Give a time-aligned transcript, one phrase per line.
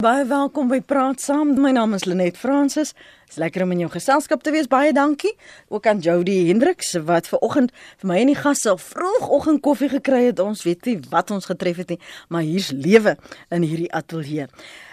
[0.00, 1.50] Baie welkom by Praat Saam.
[1.60, 2.94] My naam is Lenet Fransis.
[3.28, 4.64] Dis lekker om in jou geselskap te wees.
[4.64, 5.34] Baie dankie.
[5.68, 10.22] Ook aan Jody Hendriks wat ver oggend vir my en die gasse vroegoggend koffie gekry
[10.30, 10.40] het.
[10.40, 11.98] Ons weet nie wat ons getref het nie,
[12.32, 13.18] maar hier's lewe
[13.52, 14.48] in hierdie ateljee.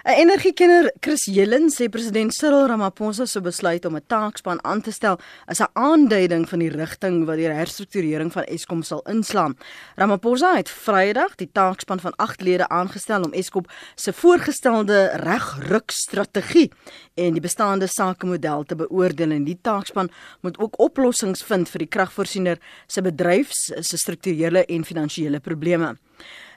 [0.08, 4.92] 'n Energiekenner, Chris Jelen, sê president Cyril Ramaphosa se besluit om 'n taakspan aan te
[4.92, 5.20] stel
[5.52, 9.58] is 'n aanduiding van die rigting wat die herstrukturering van Eskom sal inslaan.
[9.96, 13.66] Ramaphosa het Vrydag die taakspan van 8 lede aangestel om Eskom
[13.96, 16.72] se voorgestelde regrukstrategie
[17.16, 20.10] en die bestaande sakemodel te beoordeel en die taakspan
[20.42, 25.98] moet ook oplossings vind vir die kragvoorsiener se bedryfs se strukturele en finansiële probleme.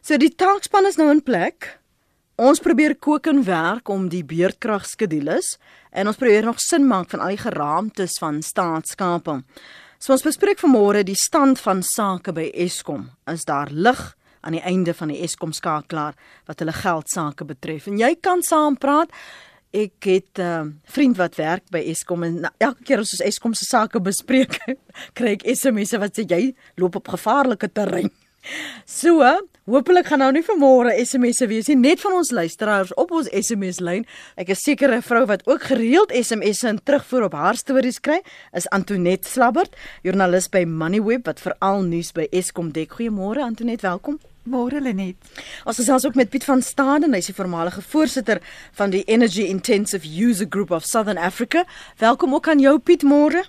[0.02, 1.79] So die taakspan is nou in plek.
[2.40, 5.58] Ons probeer kook en werk om die beurtkragskedules
[5.92, 9.42] en ons probeer nog sin maak van al die geraamtes van staatskaping.
[10.00, 13.10] So ons bespreek vanmôre die stand van sake by Eskom.
[13.28, 14.00] Is daar lig
[14.40, 16.16] aan die einde van die Eskom skakelaar
[16.48, 17.90] wat hulle geld sake betref?
[17.92, 19.12] En jy kan saam praat.
[19.76, 23.52] Ek het 'n uh, vriend wat werk by Eskom en elke keer as ons Eskom
[23.54, 24.56] se sake bespreek,
[25.16, 28.10] kry ek SMS'e wat sê jy loop op gevaarlike terrein.
[28.84, 29.22] So,
[29.70, 33.78] Hoopelik gaan nou nie vanmôre SMS'e wees nie, net van ons luisteraars op ons SMS
[33.84, 34.06] lyn.
[34.40, 38.20] Ek is seker 'n vrou wat ook gereeld SMS'e en terugvoer op haar stories kry,
[38.52, 42.90] is Antoinette Slabbert, joernalis by Moneyweb wat veral nuus by Eskom dek.
[42.90, 44.18] Goeiemôre Antoinette, welkom.
[44.42, 45.16] Môre Lenet.
[45.64, 48.40] Ons gesels ook met Piet van Staden, hy's die voormalige voorsitter
[48.72, 51.64] van die Energy Intensive User Group of Southern Africa.
[51.98, 53.44] Welkom ook aan jou Piet môre.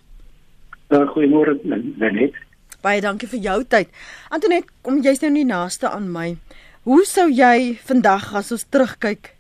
[0.90, 1.58] Uh, Goeiemôre
[1.98, 2.36] Lenet.
[2.82, 3.90] Baie dankie vir jou tyd.
[4.34, 6.38] Antoinette, kom jy's nou nie naaste aan my.
[6.84, 9.36] Hoe sou jy vandag as ons terugkyk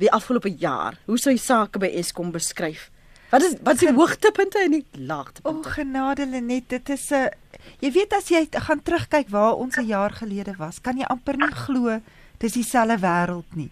[0.00, 2.90] die afgelope jaar, hoe sou jy sake by Eskom beskryf?
[3.30, 5.68] Wat is wat is die hoogtepunte en die laagtepunte?
[5.68, 7.28] O genade Lenet, dit is 'n
[7.80, 11.36] jy weet as jy gaan terugkyk waar ons 'n jaar gelede was, kan jy amper
[11.36, 12.00] nie glo
[12.38, 13.70] dis dieselfde wêreld nie.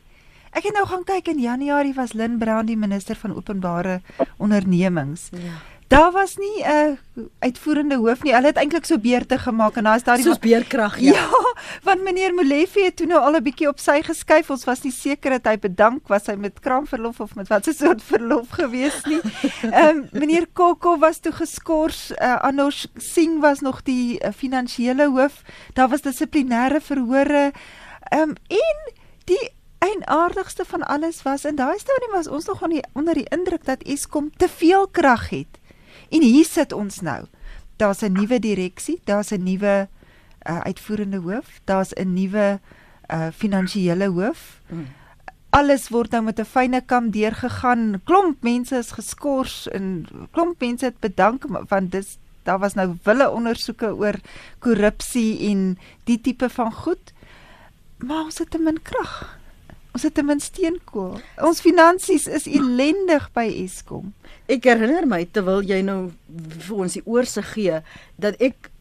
[0.53, 4.01] Ek het nou gaan kyk in Januarie was Lynn Brown die minister van openbare
[4.39, 5.29] ondernemings.
[5.33, 5.59] Ja.
[5.89, 8.35] Daar was nie 'n uh, uitvoerende hoof nie.
[8.35, 11.13] Hulle het eintlik so beurte gemaak en daar is daar die soos beerkrag ja.
[11.21, 11.29] Ja,
[11.83, 14.51] want meneer Molefe het toe nou al 'n bietjie op sy geskuif.
[14.51, 18.03] Ons was nie seker dat hy bedank was hy met kraamverlof of met watter soort
[18.13, 19.21] verlof gewees nie.
[19.71, 22.11] Ehm um, meneer Kokko was toe geskort.
[22.21, 25.43] Uh, Anosh Singh was nog die uh, finansiële hoof.
[25.73, 27.53] Daar was dissiplinêre verhore.
[28.11, 28.93] Ehm um, en
[29.25, 29.53] die
[29.85, 32.63] En aardigste van alles was en daai storie was ons nog
[32.93, 35.59] onder die indruk dat Eskom te veel krag het.
[36.15, 37.25] En hier sit ons nou.
[37.77, 39.89] Daar's 'n nuwe direksie, daar's 'n nuwe
[40.49, 42.61] uh, uitvoerende hoof, daar's 'n nuwe
[43.11, 44.61] uh, finansiële hoof.
[44.69, 44.87] Mm.
[45.51, 48.01] Alles word nou met 'n fyne kam deurgegaan.
[48.05, 53.31] Klomp mense is geskort en klomp mense het bedank want dis daar was nou wille
[53.31, 54.15] ondersoeke oor
[54.59, 57.13] korrupsie en die tipe van goed.
[57.99, 59.39] Maar ons het te min krag.
[59.95, 61.21] Ons het te min steenkool.
[61.47, 64.09] Ons finansies is ellendig by Eskom.
[64.51, 65.99] Ek herinner my terwyl jy nou
[66.67, 67.79] vir ons die oorsig gee
[68.19, 68.73] dat ek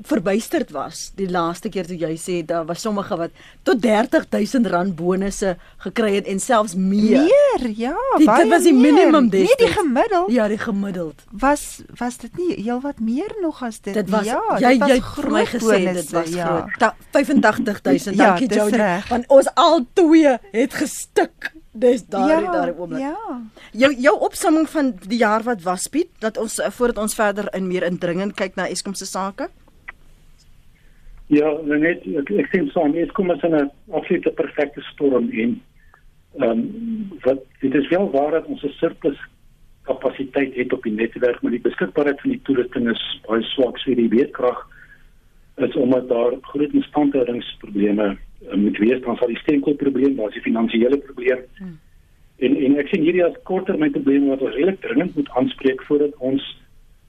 [0.00, 3.34] verbuisterd was die laaste keer toe jy sê daar was sommige wat
[3.68, 7.26] tot 30000 rand bonusse gekry het en selfs meer.
[7.26, 8.26] Meer, ja, die.
[8.26, 9.50] Dit was die minimum dis.
[9.50, 10.32] Nie die gemiddeld.
[10.32, 11.24] Ja, die gemiddeld.
[11.30, 13.94] Was was dit nie heelwat meer nog as dit?
[13.94, 16.46] dit was, ja, jy, dit was jy vir my gesê bonusse, dit was ja.
[16.48, 16.92] groot.
[17.12, 18.16] 85000.
[18.16, 18.86] Ja, Dankie Jody.
[19.10, 21.52] Want ons al twee het gestik.
[21.72, 23.00] Dis daardie ja, daardie oomblik.
[23.00, 23.40] Ja.
[23.72, 27.68] Jou jou opsomming van die jaar wat was Piet dat ons voordat ons verder in
[27.68, 29.48] meer indringend kyk na Eskom se sake.
[31.32, 35.60] Ja, net ek, ek sien so aan Eskom is 'n absolute perfekte storm en
[36.40, 36.60] ehm um,
[37.24, 39.18] wat dit is wel waar dat ons 'n surplus
[39.82, 43.96] kapasiteit het op die netwerk, maar die beskikbaarheid van die toerusting is baie swak vir
[43.96, 44.60] die weerkrag
[45.56, 50.48] is omdat daar groot instandhoudingsprobleme uh, moet wees, dan sal die steenkoolprobleem, daar is die
[50.48, 51.44] finansiële probleem.
[51.58, 51.78] Hmm.
[52.36, 56.61] En en ek sien hierdie as korttermynprobleme wat ons regtig dringend moet aanspreek voordat ons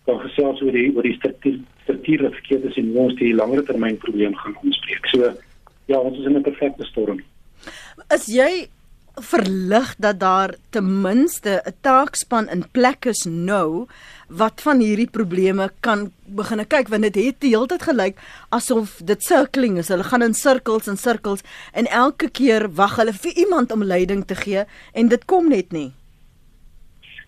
[0.06, 3.64] kan gesels oor die oor die struktuur strukture verkeerd is en hoe ons die langer
[3.68, 5.09] termyn probleem gaan aanspreek.
[5.12, 5.34] So
[5.91, 7.19] ja, ons is in 'n perfekte storm.
[8.09, 8.68] Is jy
[9.14, 13.88] verlig dat daar ten minste 'n taakspan in plek is nou
[14.28, 18.17] wat van hierdie probleme kan begin kyk want dit het die hele tyd gelyk
[18.50, 19.88] asof dit circling is.
[19.88, 21.41] Hulle gaan in sirkels en sirkels
[21.73, 25.72] en elke keer wag hulle vir iemand om leiding te gee en dit kom net
[25.72, 25.91] nie.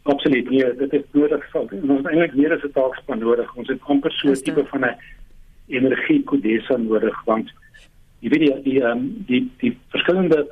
[0.05, 0.49] Absoluut.
[0.49, 1.45] Nee, dit is nodig.
[1.55, 3.55] Ons het eintlik meer as 'n taakspan nodig.
[3.55, 4.97] Ons het amper so 'n tipe van 'n
[5.67, 7.49] energiekodesa nodig want
[8.19, 10.45] jy weet die die um, die, die verskillende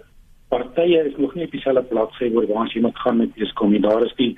[0.49, 3.81] partye is nog nie op dieselfde bladsy oor waar ons moet gaan met Eskom.
[3.81, 4.37] Daar is die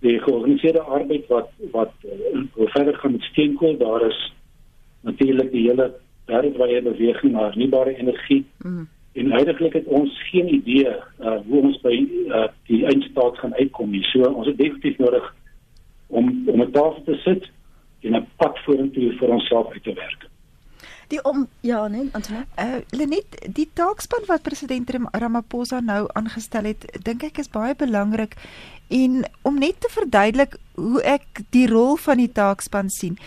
[0.00, 3.76] die georganiseerde arbeid wat wat uh, verder gaan met steenkool.
[3.78, 4.32] Daar is
[5.00, 5.92] natuurlik die hele
[6.26, 8.44] wêreldwye beweging na hernubare energie.
[8.58, 8.88] Mm.
[9.12, 13.90] En heidaglik het ons geen idee uh, hoe ons by uh, die eindstaat gaan uitkom
[13.90, 14.04] nie.
[14.12, 15.34] So ons het definitief nodig
[16.06, 17.50] om om 'n tafel te sit
[18.00, 20.28] en 'n pad vorentoe vir onsself uit te werk.
[21.08, 22.44] Die om ja, nee, Antonie.
[22.56, 28.36] Uh Lenet, die taakspan wat president Ramaphosa nou aangestel het, dink ek is baie belangrik
[28.88, 33.18] en om net te verduidelik hoe ek die rol van die taakspan sien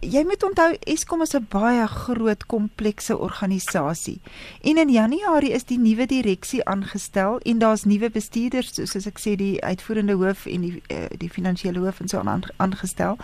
[0.00, 4.20] jy moet onthou Eskom is 'n baie groot komplekse organisasie.
[4.62, 9.36] En in Januarie is die nuwe direksie aangestel en daar's nuwe bestuurders soos ek sê
[9.36, 13.16] die uitvoerende hoof en die uh, die finansiële hoof en so aan aangestel.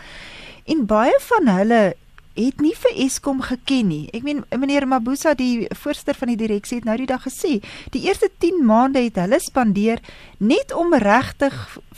[0.65, 1.97] En baie van hulle
[2.35, 4.05] het nie vir Eskom geken nie.
[4.17, 7.59] Ek meen meneer Mabusa die voorsteur van die direksie het nou die dag gesê,
[7.93, 10.01] die eerste 10 maande het hulle spandeer
[10.39, 11.55] net om regtig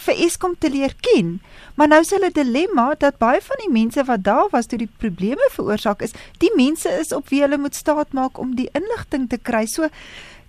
[0.06, 1.38] vir Eskom te leer ken.
[1.78, 4.90] Maar nou is hulle dilemma dat baie van die mense wat daar was toe die
[4.98, 9.38] probleme veroorsaak is, die mense is op wie hulle moet staatmaak om die inligting te
[9.38, 9.66] kry.
[9.66, 9.88] So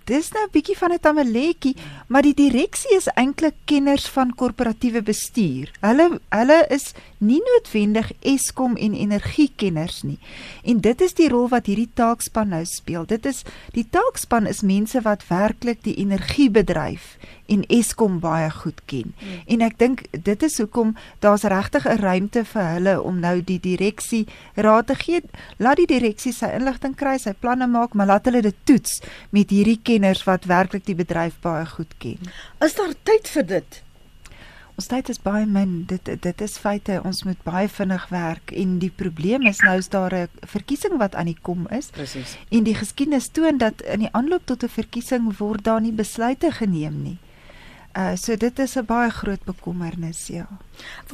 [0.06, 5.02] dis nou 'n bietjie van 'n tamaletjie, maar die direksie is eintlik kenners van korporatiewe
[5.02, 5.72] bestuur.
[5.80, 10.18] Hulle hulle is nie noodwendig Eskom en energiekenners nie.
[10.62, 13.06] En dit is die rol wat hierdie taakspan nou speel.
[13.08, 13.42] Dit is
[13.74, 17.16] die taakspan is mense wat werklik die energiebedryf
[17.46, 19.12] en Eskom baie goed ken.
[19.18, 19.42] Hmm.
[19.46, 20.94] En ek dink dit is hoekom
[21.24, 25.22] daar's regtig 'n ruimte vir hulle om nou die direksie raad te gee.
[25.58, 29.00] Laat die direksie sy inligting kry, sy planne maak, maar laat hulle dit toets
[29.30, 32.32] met hierdie kenners wat werklik die bedryf baie goed ken.
[32.60, 33.82] Is daar tyd vir dit?
[34.76, 35.86] Ons tyd is baie min.
[35.88, 36.98] Dit dit is feite.
[37.08, 41.14] Ons moet baie vinnig werk en die probleem is nou is daar 'n verkiesing wat
[41.14, 41.86] aan die kom is.
[41.90, 42.36] Presies.
[42.50, 46.52] En die geskiedenis toon dat in die aanloop tot 'n verkiesing word daar nie besluite
[46.52, 47.18] geneem nie.
[47.96, 50.46] Uh so dit is 'n baie groot bekommernis, ja.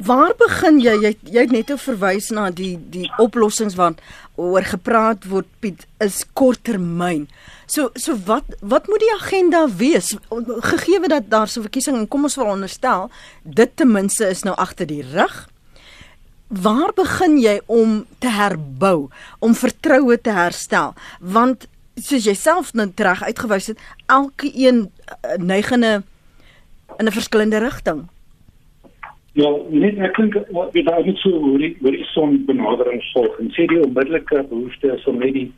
[0.00, 0.94] Waar begin jy?
[1.02, 4.00] Jy jy het net verwys na die die oplossings wat
[4.34, 7.28] oor gepraat word Piet is korttermyn.
[7.72, 10.12] So so wat wat moet die agenda wees
[10.72, 13.10] gegee dat daar so 'n verkiesing en kom ons veronderstel
[13.42, 15.48] dit ten minste is nou agter die rug.
[16.48, 19.08] Waar begin jy om te herbou,
[19.38, 20.94] om vertroue te herstel?
[21.20, 26.02] Want soos jy self nou reg uitgewys het, elke een uh, neigende
[26.98, 28.08] in 'n verskillende rigting.
[29.32, 30.34] Ja, net ek dink
[30.72, 34.42] weet daar is so hoe die hoe die son benadering volg en sê die onmiddellike
[34.48, 35.52] behoefte is om net die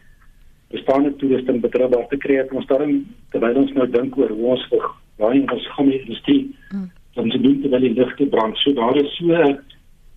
[0.74, 2.42] bestaande toerusting betroubaar te kry.
[2.50, 2.98] Ons daarom
[3.32, 4.90] terwyl ons nou dink oor hoe ons vir
[5.22, 6.42] baie ons gaan die industrie
[6.72, 6.90] hmm.
[7.14, 8.58] dan se doen terwyl die ligte brand.
[8.62, 9.58] So daar is so 'n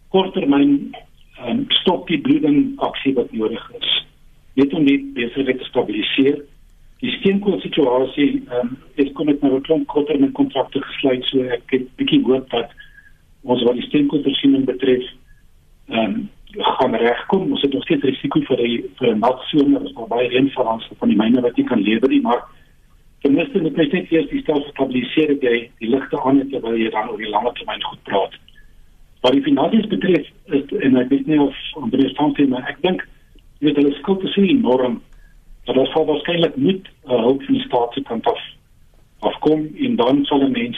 [0.10, 0.94] korttermyn
[1.46, 4.06] um, stop die bloeding aksie wat nodig is.
[4.56, 6.42] Net om die besigheid te stabiliseer
[7.04, 11.44] die steenkool situasie ehm um, is kom met 'n klomp korter met kontrakte gesluit so
[11.44, 12.72] ek het bietjie hoop dat
[13.44, 15.06] ons wat die steenkool voorsiening betref
[15.90, 17.52] ehm um, gaan regkom.
[17.52, 20.50] Ons het nog steeds risiko vir die vir 'n nat somer as daar baie reën
[20.50, 22.44] val ons van die myne wat jy kan lewer nie maar
[23.22, 26.50] ten minste moet jy net eers die stel stabiliseer dat jy die ligte aan het
[26.50, 28.34] terwyl jy dan oor die lange termyn goed praat.
[29.22, 33.08] Wat die finansies betref is en ek weet nie of Andreas Tantie maar ek dink
[33.60, 35.02] jy weet hulle skuld is enorm
[35.66, 38.44] dat daar sal waarskynlik moet uh, hulp van die staat se kant af
[39.20, 40.78] afkom en dan sal 'n mens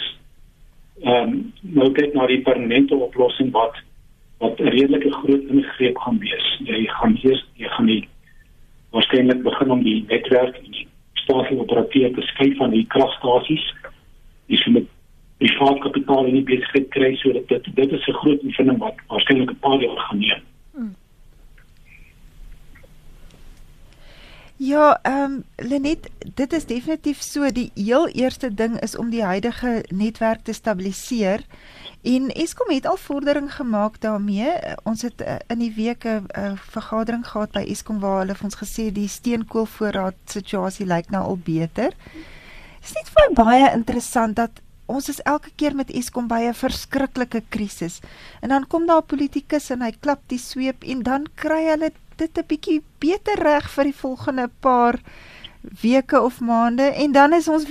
[1.04, 3.76] ehm um, nou kyk na die permanente oplossing wat
[4.40, 6.48] wat 'n redelike groot ingreep gaan wees.
[6.64, 8.08] Jy gaan eers jy gaan nie
[8.92, 13.66] waarskynlik begin om die netwerk en die staatlike operateurs te skei van die kragstasies.
[14.48, 14.88] Dis met
[15.38, 19.52] privaat kapitaal in die besigheid kry sodat dit dit is 'n groot investering wat waarskynlik
[19.52, 20.42] 'n paar jaar gaan neem.
[24.60, 29.24] Ja, ehm um, Lenet, dit is definitief so die heel eerste ding is om die
[29.24, 31.46] huidige netwerk te stabiliseer.
[32.04, 34.52] En Eskom het al vordering gemaak daarmee.
[34.84, 38.50] Ons het uh, in die week 'n uh, vergadering gehad by Eskom waar hulle vir
[38.50, 41.96] ons gesê die steenkoolvoorraad situasie lyk nou al beter.
[41.96, 44.52] Dit is net vir baie interessant dat
[44.86, 48.00] ons is elke keer met Eskom by 'n verskriklike krisis.
[48.42, 51.92] En dan kom daar 'n politikus en hy klap die sweep en dan kry hulle
[52.20, 55.00] dit 'n bietjie beter reg vir die volgende paar
[55.82, 57.66] weke of maande en dan is ons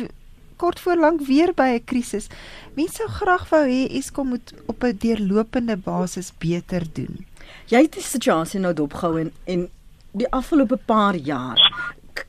[0.57, 2.27] kort voor lank weer by 'n krisis.
[2.75, 7.27] Mense sou graag wou hê Eskom moet op 'n deurlopende basis beter doen.
[7.67, 9.69] Jy het die situasie nou dopgehou en en
[10.13, 11.59] die afgelope paar jaar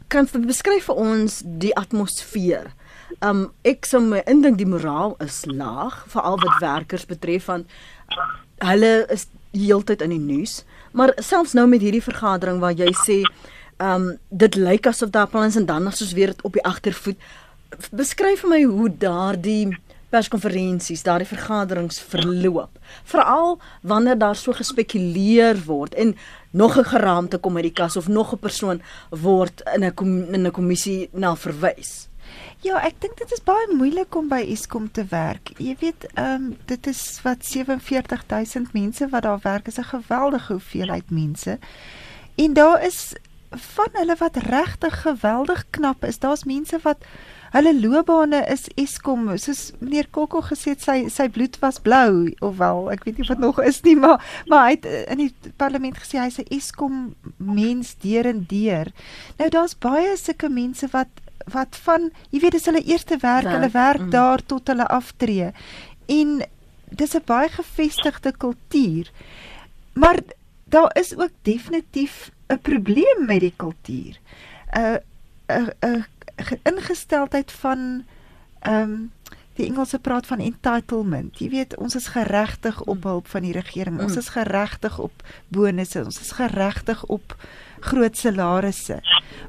[0.10, 2.72] kan jy beskryf vir ons die atmosfeer?
[3.26, 7.68] Um ek sou my indink die moraal is laag veral wat werkers betref want
[8.64, 10.64] hulle is heeltyd in die nuus.
[10.92, 13.22] Maar selfs nou met hierdie vergadering waar jy sê,
[13.80, 17.18] ehm um, dit lyk asof daar plans en dan soos weer op die agtervoet.
[17.92, 19.78] Beskryf vir my hoe daardie
[20.10, 22.80] perskonferensies, daardie vergaderings verloop.
[23.04, 26.16] Veral wanneer daar so gespekuleer word en
[26.52, 30.48] nog 'n geraamte kom uit die kas of nog 'n persoon word in 'n in
[30.48, 32.09] 'n kommissie na verwys.
[32.60, 35.54] Ja, ek dink dit is baie moeilik om by Eskom te werk.
[35.64, 40.54] Jy weet, ehm um, dit is wat 47000 mense wat daar werk, is 'n geweldige
[40.54, 41.58] hoeveelheid mense.
[42.36, 43.16] En daar is
[43.50, 46.20] van hulle wat regtig geweldig knap is.
[46.20, 46.98] Daar's mense wat
[47.52, 52.58] hulle loopbane is Eskom, soos meneer Kokko gesê het, sy sy bloed was blou of
[52.58, 55.98] wel, ek weet nie wat nog is nie, maar maar hy het in die parlement
[55.98, 58.92] gesê hy's 'n Eskom mens deur en deur.
[59.38, 61.08] Nou daar's baie sulke mense wat
[61.50, 63.56] wat van jy weet dis hulle eerste werk, werk.
[63.56, 64.10] hulle werk mm.
[64.10, 65.52] daar tot hulle aftree.
[66.06, 66.42] En
[66.90, 69.12] dis 'n baie gevestigde kultuur.
[69.94, 70.20] Maar
[70.64, 74.20] daar is ook definitief 'n probleem met die kultuur.
[74.72, 75.00] 'n
[75.48, 78.06] 'n 'n ingesteldheid van
[78.60, 79.12] ehm um,
[79.60, 81.40] die Engelse praat van entitlement.
[81.40, 84.00] Jy weet, ons is geregtig op hulp van die regering.
[84.00, 84.18] Ons mm.
[84.18, 86.04] is geregtig op bonusse.
[86.04, 87.36] Ons is geregtig op
[87.82, 89.00] groot salarisse.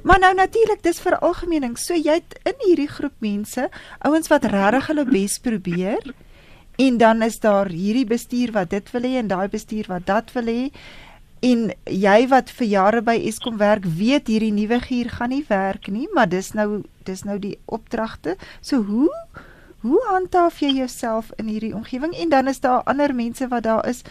[0.02, 1.76] Maar nou natuurlik, dis vir algemeening.
[1.78, 3.68] So jy het in hierdie groep mense,
[3.98, 6.12] ouens wat regtig hulle bes probeer
[6.80, 10.32] en dan is daar hierdie bestuur wat dit wil hê en daai bestuur wat dat
[10.32, 10.70] wil hê.
[11.40, 15.88] En jy wat vir jare by Eskom werk, weet hierdie nuwe gier gaan nie werk
[15.92, 18.36] nie, maar dis nou dis nou die opdragte.
[18.60, 19.08] So hoe
[19.80, 22.12] hoe handhaaf jy jouself in hierdie omgewing?
[22.12, 24.02] En dan is daar ander mense wat daar is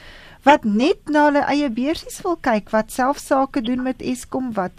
[0.43, 4.72] wat net na hulle eie beursies wil kyk, wat self sake doen met Eskom, wat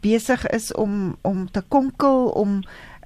[0.00, 2.60] besig is om om te konkel om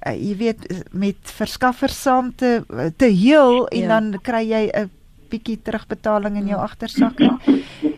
[0.05, 2.61] uh, jy weet met verskaffers saam te
[2.97, 3.99] te heel en ja.
[3.99, 4.91] dan kry jy 'n
[5.33, 6.63] bietjie terugbetaling in jou mm.
[6.63, 7.29] agtersakke.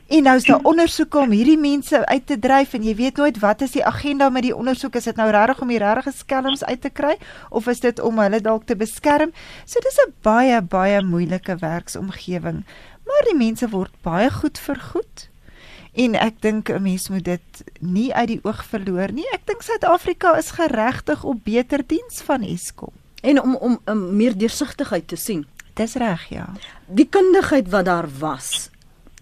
[0.05, 3.39] En nou is daar ondersoeke om hierdie mense uit te dryf en jy weet nooit
[3.41, 6.63] wat is die agenda met die ondersoek is dit nou regtig om die regte skelms
[6.63, 7.15] uit te kry
[7.49, 9.33] of is dit om hulle dalk te beskerm?
[9.65, 12.63] So dis 'n baie baie moeilike werksomgewing.
[13.05, 15.29] Maar die mense word baie goed vergoed.
[15.93, 19.27] En ek dink 'n mens moet dit nie uit die oog verloor nie.
[19.33, 24.37] Ek dink Suid-Afrika is geregtig op beter diens van Eskom en om om 'n meer
[24.37, 25.45] deursigtigheid te sien.
[25.73, 26.53] Dis reg, ja.
[26.87, 28.69] Die kundigheid wat daar was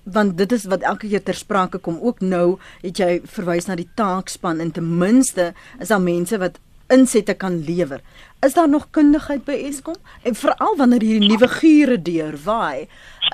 [0.04, 3.76] want dit is wat elke keer ter sprake kom ook nou het jy verwys na
[3.76, 6.60] die taakspan en ten minste is daar mense wat
[6.92, 8.02] insette kan lewer.
[8.46, 9.96] Is daar nog kundigheid by Eskom?
[10.22, 12.88] En veral wanneer hierdie nuwe gure deur waai,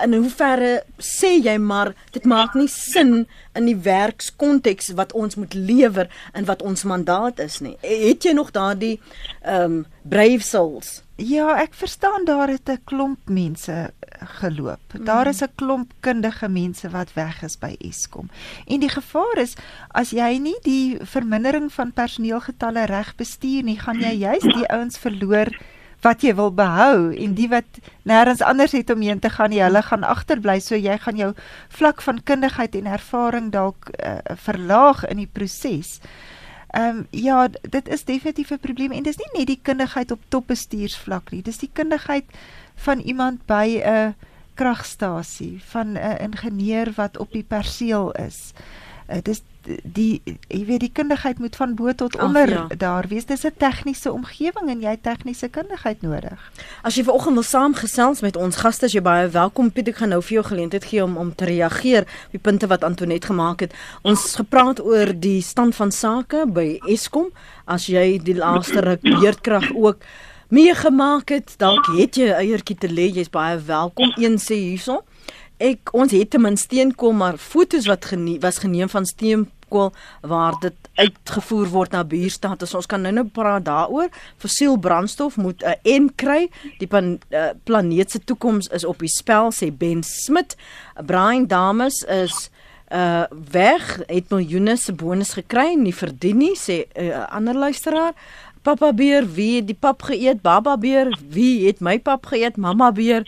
[0.03, 3.25] in hoeverre sê jy maar dit maak nie sin
[3.57, 7.75] in die werkskonteks wat ons moet lewer en wat ons mandaat is nie.
[7.81, 8.97] Het jy nog daardie
[9.41, 11.01] ehm um, brave souls?
[11.19, 13.91] Ja, ek verstaan daar het 'n klomp mense
[14.39, 14.79] geloop.
[15.03, 18.29] Daar is 'n klomp kundige mense wat weg is by Eskom.
[18.67, 19.55] En die gevaar is
[19.87, 24.97] as jy nie die vermindering van personeelgetalle reg bestuur nie, gaan jy juis die ouens
[24.97, 25.47] verloor
[26.01, 29.65] wat jy wil behou en die wat nêrens anders het om heen te gaan, jy
[29.67, 31.33] hulle gaan agterbly, so jy gaan jou
[31.75, 35.99] vlak van kundigheid en ervaring dalk uh, verlaag in die proses.
[36.69, 40.21] Ehm um, ja, dit is definitief 'n probleem en dis nie net die kundigheid op
[40.29, 41.41] topbestuursvlak nie.
[41.41, 42.25] Dis die kundigheid
[42.75, 44.15] van iemand by 'n
[44.53, 48.53] kragstasie, van 'n ingenieur wat op die perseel is.
[49.09, 49.41] Uh, dis
[49.83, 52.77] die jy weet die kundigheid moet van bo tot onder Ach, ja.
[52.77, 53.25] daar wees.
[53.25, 56.51] Dis 'n tegniese omgewing en jy het tegniese kundigheid nodig.
[56.81, 60.09] As jy vanoggend wil saamgesels met ons gaste, as jy baie welkom Piet, ek gaan
[60.09, 63.59] nou vir jou geleentheid gee om om te reageer op die punte wat Antonet gemaak
[63.59, 63.73] het.
[64.01, 67.29] Ons gepraat oor die stand van sake by Eskom.
[67.65, 69.97] As jy die laaste ruk beerdkrag ook
[70.49, 74.13] meegemaak het, dalk het jy 'n eiertjie te lê, jy's baie welkom.
[74.17, 75.03] Een sê hierso.
[75.59, 79.91] Ek ons het ten minste steenkool maar fotos wat genie, was geneem van steenkool
[80.23, 82.63] waar dit uitgevoer word na buurstad.
[82.63, 84.07] Ons kan nou nou praat daaroor.
[84.39, 86.49] Fossiel brandstof moet 'n uh, en kry.
[86.79, 90.55] Die pan, uh, planeet se toekoms is op die spel sê Ben Smit.
[91.05, 92.49] Brian Dames is
[92.91, 97.53] uh weg het miljoene se bonus gekry en nie verdien nie sê 'n uh, ander
[97.53, 98.13] luisteraar
[98.61, 100.41] Papa beer, wie het die pap geëet?
[100.43, 102.57] Baba beer, wie het my pap geëet?
[102.59, 103.23] Mamma beer.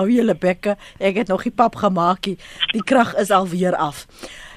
[0.00, 2.24] Hou julle bekke, ek het nog nie pap gemaak.
[2.72, 4.08] Die krag is al weer af.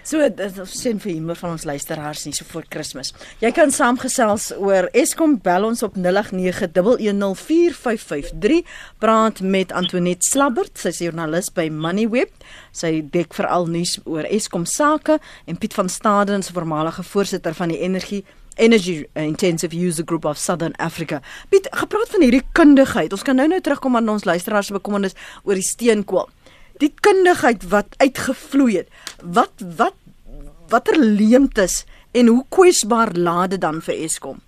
[0.07, 3.13] So dit sien vir humor van ons luisteraars nie so voor Kersfees.
[3.43, 8.63] Jy kan saamgesels oor Eskom bel ons op 0891104553
[9.03, 12.31] praat met Antoinette Slabbert, sy is joernalis by Moneyweb.
[12.71, 17.79] Sy dek veral nuus oor Eskom sake en Piet van Staden, voormalige voorsitter van die
[17.83, 18.23] energie
[18.57, 21.21] Energy Intensive User Group of Southern Africa.
[21.49, 23.13] Piet, gepraat van hierdie kundigheid.
[23.13, 26.29] Ons kan nou nou terugkom aan ons luisteraars se bekommernis oor die steenkool.
[26.81, 28.89] Die kundigheid wat uitgevloei het.
[29.21, 29.97] Wat wat
[30.69, 34.41] watter leemtes en hoe kwesbaar laat dit dan vir Eskom?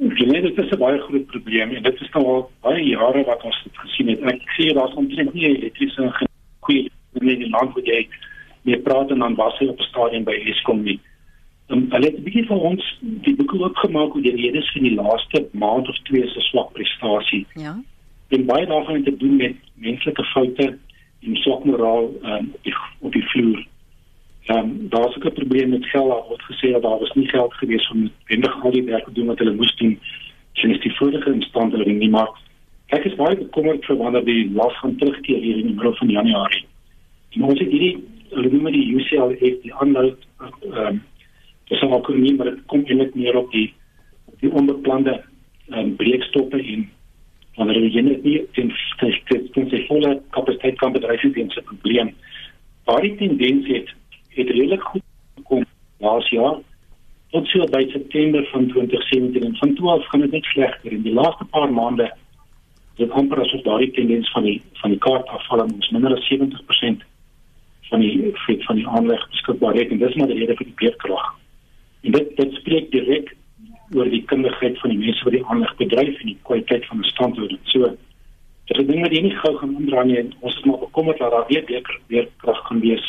[0.00, 3.42] Nee, dit is 'n baie groot probleem en dit is nou al baie jare wat
[3.42, 4.20] ons dit gesien het.
[4.20, 6.12] Ek sê daar's omtrent nie elektriese
[6.60, 8.08] goeie in die land wat jy
[8.62, 11.00] mee praat en dan was hy op stadium by Eskom nie.
[11.70, 14.94] Um, hulle het 'n bietjie vir ons die boek oopgemaak oor die redes vir die
[14.94, 17.46] laaste maand of twee se swak prestasie.
[17.54, 17.78] Ja.
[18.28, 20.78] En baie daarvan het te doen met menslike foute
[21.20, 23.66] en swak moraal um, op die op die vloer.
[24.46, 26.08] Ehm um, daar's ook 'n probleem met geld.
[26.08, 29.12] Daar word gesê dat daar was nie geld gewees om wendig al die werk te
[29.12, 29.98] doen wat hulle moes doen.
[30.52, 32.30] Sien die vorige instandhouding nie maar
[32.86, 36.08] ek is baie bekommerd vir wanneer die las gaan terugkeer hier in die middel van
[36.08, 36.64] Januarie.
[37.30, 41.02] En ons het hierdie hulle noem dit die UCLF die aanhoud ehm um,
[41.78, 43.68] al kon nie maar dit kom eintlik meer op die
[44.24, 45.20] op die onbeplande
[45.70, 46.88] um, breekstoppe en
[47.56, 48.72] wanneer jy net nie ten
[49.54, 52.14] ten se volle kapasiteit kan bedryf in se probleem.
[52.84, 53.94] Waar die tendens het
[54.36, 55.64] het redelik goed gekom
[55.98, 56.58] laas jaar
[57.30, 61.14] tot so by September van 2017 en van 12 gaan dit net slegter in die
[61.14, 62.10] laaste paar maande
[62.96, 67.06] dit amper asof daardie tendens van die van die kaart afval ons minder as 70%
[67.90, 68.32] van die
[68.66, 71.39] van die aanleg beskikbaar het en dis maar die rede vir die beerdkrag.
[72.02, 73.34] En dit dit spreek direk
[73.94, 77.10] oor die kundigheid van die mense wat die aanleg bedryf en die kwaliteit van die
[77.10, 77.62] standhouding.
[77.72, 77.90] So
[78.70, 80.20] dit is dinge wat jy nie gou gaan omdraai nie.
[80.40, 83.08] Ons is maar bekommerd dat daar weer beter beerdkrag gaan wees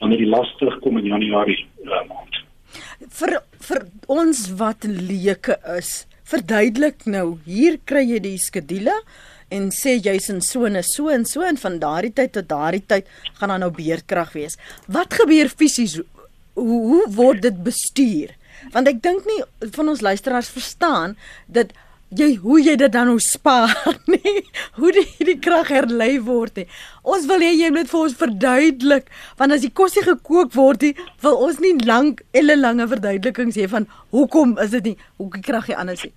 [0.00, 2.40] wanneer die las terugkom in Januarie uh, maand.
[3.18, 5.92] Vir vir ons wat leuke is,
[6.28, 8.96] verduidelik nou, hier kry jy die skedule
[9.54, 12.84] en sê jy's in so 'n so en so en van daardie tyd tot daardie
[12.86, 13.06] tyd
[13.38, 14.58] gaan daar nou beerdkrag wees.
[14.88, 16.00] Wat gebeur fisies?
[16.54, 18.34] Hoe, hoe word dit bestuur?
[18.72, 19.40] Want ek dink nie
[19.74, 21.74] van ons luisteraars verstaan dat
[22.18, 23.72] jy hoe jy dit dan nou spaar
[24.12, 24.42] nie
[24.78, 26.66] hoe die die krag herlei word nie.
[27.02, 30.92] Ons wil hê jy moet vir ons verduidelik want as die kosie gekook word nie
[31.24, 35.44] wil ons nie lank elle lange verduidelikings hê van hoekom is dit nie hoe die
[35.48, 36.14] krag hier anders nie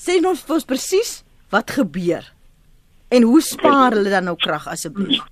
[0.00, 1.12] sê ons vir ons presies
[1.54, 2.32] wat gebeur
[3.14, 5.22] en hoe spaar hulle dan nou krag asseblief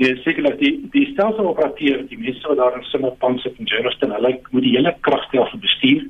[0.00, 4.14] Ja, seker dat die die stelsel-operateur, die mense wat daar in Simmerpan sit in Germiston,
[4.16, 6.06] hulle moet die hele kragstelsel bestuur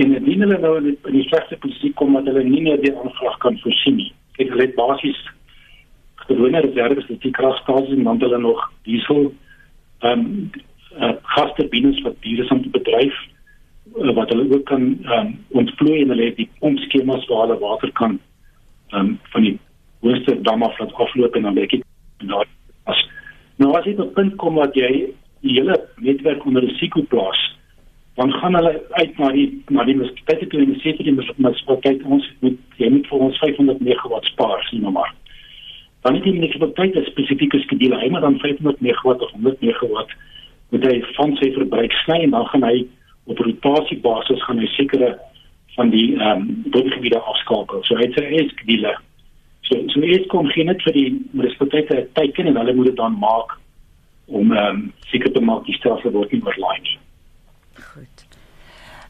[0.00, 3.38] en indien hulle nou in die, slegste posisie kom dat hulle nie meer die aanvraag
[3.42, 4.10] kan voorsien nie.
[4.36, 5.18] Kyk, hulle het basies
[6.28, 9.30] gewone reserves vir die kragstasies en dan hulle nog diesel
[10.00, 10.50] ehm um,
[10.98, 13.16] uh, gasturbines wat diere om te bedryf
[13.96, 17.60] uh, wat hulle ook kan ehm um, ontvloei en hulle het die pompskemas waar hulle
[17.64, 18.18] water kan
[18.92, 19.58] ehm um, van die
[20.04, 21.86] hoogste dam af laat afloop en dan weet ek
[22.32, 22.44] nou
[22.90, 23.00] as
[23.62, 24.90] nou as dit op punt kom dat jy
[25.40, 27.40] die hele netwerk onder risiko plaas
[28.20, 32.02] dan gaan hulle uit na die na die munisipaliteit toe en sê vir die munisipaliteit
[32.04, 35.12] ons moet jy moet vir ons 500 megawatt spaar sien nou maar.
[36.04, 40.12] Dan het die munisipaliteit 'n spesifieke skedule hy moet dan 500 megawatt of 100 megawatt
[40.70, 42.86] moet hy van sy verbruik sny en dan gaan hy
[43.24, 45.18] op rotasie basis gaan hy sekere
[45.76, 47.82] van die ehm um, bodemgebiede afskakel.
[47.84, 48.96] So hy het sy eie skedule
[49.68, 53.18] so so eers kom geen net vir die munisipaliteit teken en hulle moet dit dan
[53.18, 53.58] maak
[54.26, 56.98] om ehm um, seker te maak die stelsel word nie oorlaai nie
[57.80, 58.26] Goed.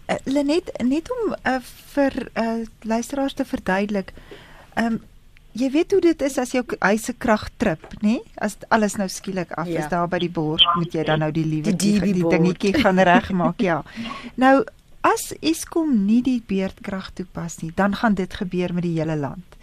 [0.06, 1.60] Uh, Lenet net om uh,
[1.94, 4.12] vir uh, luisteraars te verduidelik.
[4.74, 5.00] Ehm um,
[5.58, 8.20] jy weet hoe dit is as jou huis se krag trip, nê?
[8.38, 9.80] As alles nou skielik af ja.
[9.82, 12.70] is daar by die bors, moet jy dan nou die liewe die, die, die dingetjie
[12.76, 13.80] gaan regmaak, ja.
[14.38, 14.60] Nou
[15.02, 19.58] as Eskom nie die beerdkrag toepas nie, dan gaan dit gebeur met die hele land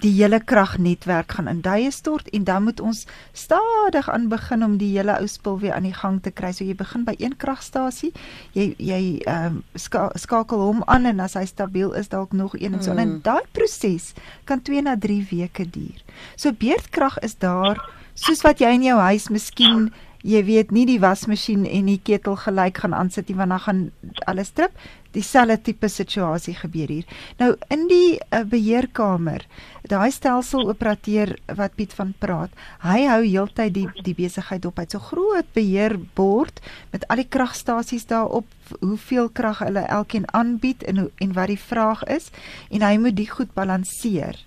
[0.00, 4.76] die hele kragnetwerk gaan in duie stort en dan moet ons stadig aan begin om
[4.80, 6.52] die hele ou spul weer aan die gang te kry.
[6.52, 8.12] So jy begin by een kragstasie,
[8.52, 12.56] jy jy ehm um, ska, skakel hom aan en as hy stabiel is dalk nog
[12.58, 12.98] een en so mm.
[12.98, 14.12] en daai proses
[14.44, 16.02] kan 2 na 3 weke duur.
[16.36, 17.80] So beerdkrag is daar
[18.14, 19.90] soos wat jy in jou huis miskien
[20.26, 23.82] jy weet nie die wasmasjien en die ketel gelyk gaan aansit nie want dan gaan
[24.26, 24.74] alles trip
[25.16, 27.06] dieselfde tipe situasie gebeur hier.
[27.40, 29.46] Nou in die uh, beheerkamer,
[29.88, 32.52] daai stelseloperateur wat Piet van praat,
[32.84, 34.80] hy hou heeltyd die die besigheid op.
[34.82, 36.60] Hy't so groot beheerbord
[36.92, 38.48] met al die kragstasies daarop,
[38.80, 42.30] hoeveel krag hulle elkeen aanbied en en wat die vraag is
[42.70, 44.38] en hy moet dit goed balanseer.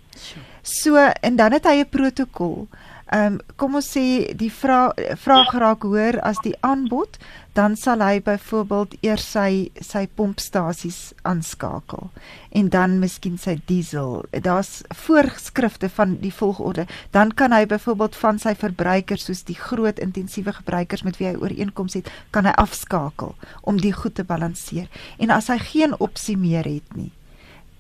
[0.62, 2.68] So en dan het hy 'n protokol.
[3.10, 7.18] Ehm um, kom ons sê die vraag raak hoër as die aanbod,
[7.58, 12.12] dan sal hy byvoorbeeld eers sy sy pompstasies aanskakel
[12.54, 14.24] en dan miskien sy diesel.
[14.30, 16.86] Daar's voorskrifte van die volgorde.
[17.12, 21.36] Dan kan hy byvoorbeeld van sy verbruikers soos die groot intensiewe gebruikers met wie hy
[21.42, 24.86] ooreenkoms het, kan hy afskakel om die goed te balanseer.
[25.18, 27.10] En as hy geen opsie meer het nie,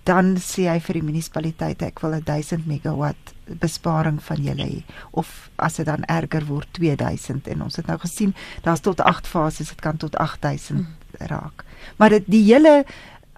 [0.10, 5.50] dan sê hy vir die munisipaliteit ek wil 1000 megawatt besparing van julle hê of
[5.56, 9.70] as dit dan erger word 2000 en ons het nou gesien daar's tot 8 fases
[9.70, 11.28] dit kan tot 8000 hmm.
[11.28, 11.66] raak
[11.98, 12.86] maar dit die hele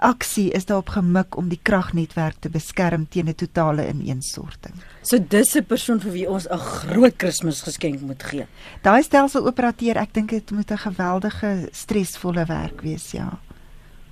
[0.02, 4.74] aksie is daarop gemik om die kragnetwerk te beskerm teen 'n totale ineenstorting.
[5.02, 8.47] So dis 'n persoon vir wie ons 'n groot Kersgeskenk moet gee.
[8.82, 13.39] Daai stelseloperateur, ek dink dit moet 'n geweldige stresvolle werk wees, ja.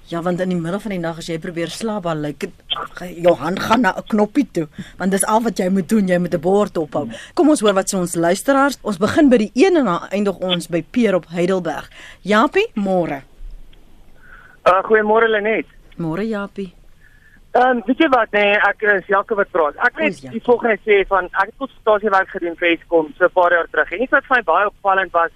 [0.10, 3.12] Ja, want in die middel van die nag as jy probeer slaap, dan lyk dit
[3.22, 4.68] jou hand gaan na 'n knoppie toe,
[4.98, 7.08] want dis al wat jy moet doen, jy moet 'n bord ophou.
[7.36, 8.80] Kom ons hoor wat sê ons luisteraars.
[8.82, 11.90] Ons begin by die een en dan eindig ons by Peer op Heidelberg.
[12.22, 13.22] Japie, môre.
[14.66, 15.66] Uh goeiemôre Lenet.
[15.98, 16.74] Môre Japie.
[17.52, 19.76] Ehm um, weet jy wat nee, ek is Jaco wat praat.
[19.78, 23.26] Ek Goeie, wil die volgende sê van ek het konsultasie werk gedoen vir Eskom so
[23.26, 23.92] 'n paar jaar terug.
[23.92, 25.32] En iets wat vir my baie opvallend was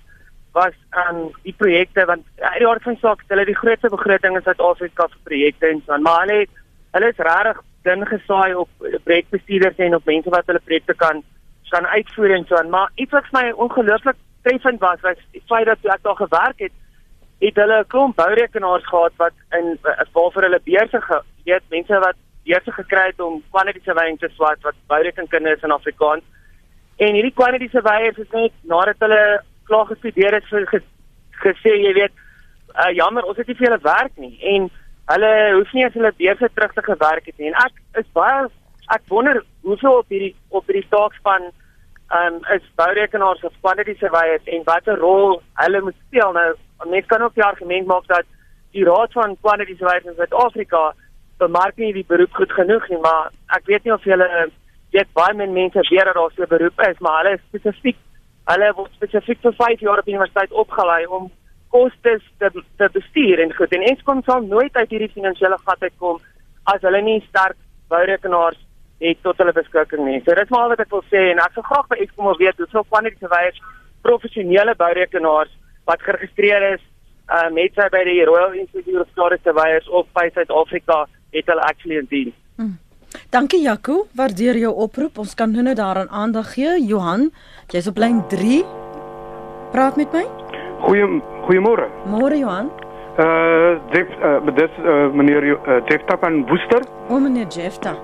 [0.53, 4.35] was aan um, die projekte want uit die aard van saak hulle die grootste begroting
[4.37, 5.97] in Suid-Afrika vir projekte en so.
[5.97, 6.59] Maar hulle het
[6.97, 8.69] hulle is regtig dun gesaai op
[9.07, 11.23] projekbestuurders en op mense wat hulle projekte kan
[11.73, 12.61] kan uitvoer en so.
[12.69, 16.59] Maar iets wat vir my ongelooflik treffend was was die feit dat ek daar gewerk
[16.67, 16.75] het
[17.45, 19.77] het hulle 'n klomp bourekenaars gehad wat in
[20.13, 24.75] waarvoor hulle beurse weet mense wat beurse gekry het om quantity surveying te swat wat
[24.87, 26.23] bourekenkunde is in Afrikaans.
[26.97, 30.67] En hierdie quantity surveyors is net nadat hulle klaar gestudeer het vir
[31.43, 32.13] gesê jy weet
[32.75, 34.69] uh, jammer ons het nie vir hulle werk nie en
[35.13, 37.51] hulle hoef nie as hulle beurse terug te gewerk het nie.
[37.51, 38.47] En ek is baie
[38.95, 41.49] ek wonder hoeveel op hierdie op hierdie taakspan
[42.17, 46.49] um, is bourekenaars of quantity surveyors en watter rol hulle moet speel nou
[46.91, 48.27] mense kan ook die argument maak dat
[48.75, 50.91] die raad van quantity surveyors in Suid-Afrika
[51.39, 54.27] bemark nie die beroep goed genoeg nie, maar ek weet nie of julle
[54.93, 57.97] weet baie min mense weet dat daar so 'n beroep is, maar hulle spesifiek
[58.51, 61.29] hulle word spesifiek vir 5 jaar op universiteit opgelei om
[61.73, 66.19] kostes te te bestuur en goed en Eskom sal nooit uit hierdie finansiële gat uitkom
[66.73, 67.57] as hulle nie sterk
[67.93, 68.59] bourekenaars
[69.03, 70.19] het tot hulle beskikking nie.
[70.23, 72.61] So dis maar wat ek wil sê en ek sou graag by Eskom wil weet
[72.61, 73.63] hoeveel quantity surveyors
[74.05, 75.51] professionele bourekenaars
[75.89, 76.83] wat geregistreer is
[77.31, 81.97] uh met sy by die Royal Institute of Surveyors of by Suid-Afrika het hulle actually
[81.97, 82.33] in dien.
[83.33, 85.15] Dankie Jaco, waardeer jou oproep.
[85.17, 86.75] Ons kan nou-nou daaraan aandag gee.
[86.85, 87.31] Johan,
[87.73, 88.59] jy's op lyn 3.
[89.73, 90.21] Praat met my.
[90.83, 91.07] Goeie
[91.47, 91.87] goeiemôre.
[92.13, 92.69] Môre Johan.
[93.17, 96.85] Uh Jeff uh dis uh, meneer uh, Jeff Tapan Woester.
[97.09, 97.95] O meneer Jeff ta.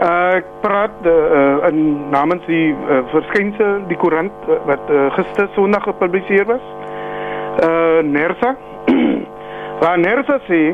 [0.00, 5.52] Uh ek praat uh, in namens die uh, verskynsel die koerant uh, wat uh, gister
[5.60, 6.64] Sondag gepubliseer was
[7.68, 8.56] uh Nersa.
[9.84, 10.66] Waar Nersa sê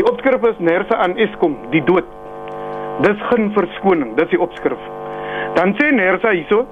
[0.00, 2.16] die opskrif is Nersa aan Eskom, die dood.
[3.04, 4.80] Dis geen verskoning, dis die opskrif.
[5.56, 6.64] Dan sê Nersa hierso,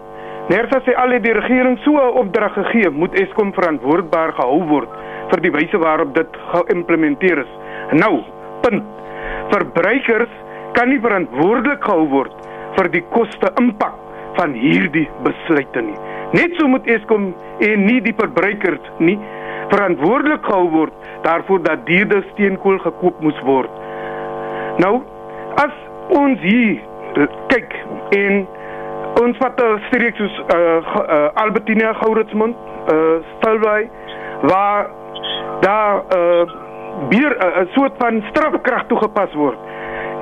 [0.49, 4.89] Nersa sê al die regering so 'n opdrag gegee, moet Eskom verantwoordbaar gehou word
[5.31, 7.53] vir die wyse waarop dit geïmplementeer is.
[7.93, 8.23] Nou,
[8.63, 8.85] punt.
[9.51, 10.33] Verbruikers
[10.73, 12.33] kan nie verantwoordelik gehou word
[12.77, 13.95] vir die koste impak
[14.37, 15.97] van hierdie besluite nie.
[16.33, 19.19] Net so moet Eskom en nie die verbruikers nie
[19.71, 23.71] verantwoordelik gehou word daarvoor dat duurder steenkool gekoop moes word.
[24.83, 25.03] Nou,
[25.63, 25.75] as
[26.09, 26.81] ons hier
[27.49, 27.75] kyk
[28.17, 28.47] en
[29.23, 32.57] ons vat 'n streek soos uh, uh, Albertina Gouritsmond,
[32.93, 33.89] uh, Stilbaai
[34.43, 34.91] waar
[35.61, 39.59] daar 'n uh, bier 'n uh, soort van strafkrag toegepas word.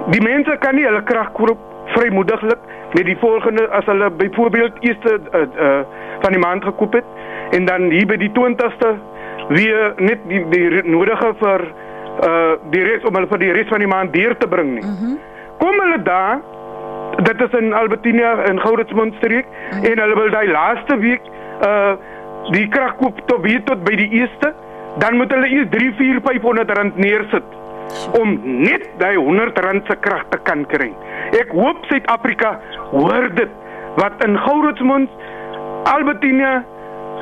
[0.07, 2.59] Die mense kan nie hulle krag koop vrymoediglik
[2.93, 5.81] met die volgende as hulle byvoorbeeld eerste uh, uh,
[6.21, 7.05] van die maand gekoop het
[7.51, 8.97] en dan hier by die 20ste
[9.49, 11.67] weer net die, die nodige vir
[12.23, 14.85] uh die res om hulle vir die res van die maand deur te bring nie.
[14.85, 15.19] Mm -hmm.
[15.63, 16.41] Kom hulle daar.
[17.23, 19.47] Dit is in Albertina in Gouritsmond streek.
[19.47, 21.31] Mm en hulle wil daai laaste week
[21.67, 21.95] uh
[22.51, 24.51] die krag koop tot weer tot by die eerste.
[25.03, 27.59] Dan moet hulle eers 3 4 500 rand neersit
[28.19, 28.33] om
[28.65, 30.91] net daai 100 rand se krag te kan kry.
[31.39, 32.57] Ek hoop Suid-Afrika
[32.91, 33.55] hoor dit
[34.01, 35.11] wat in Gouritsmond,
[35.93, 36.53] Albertina,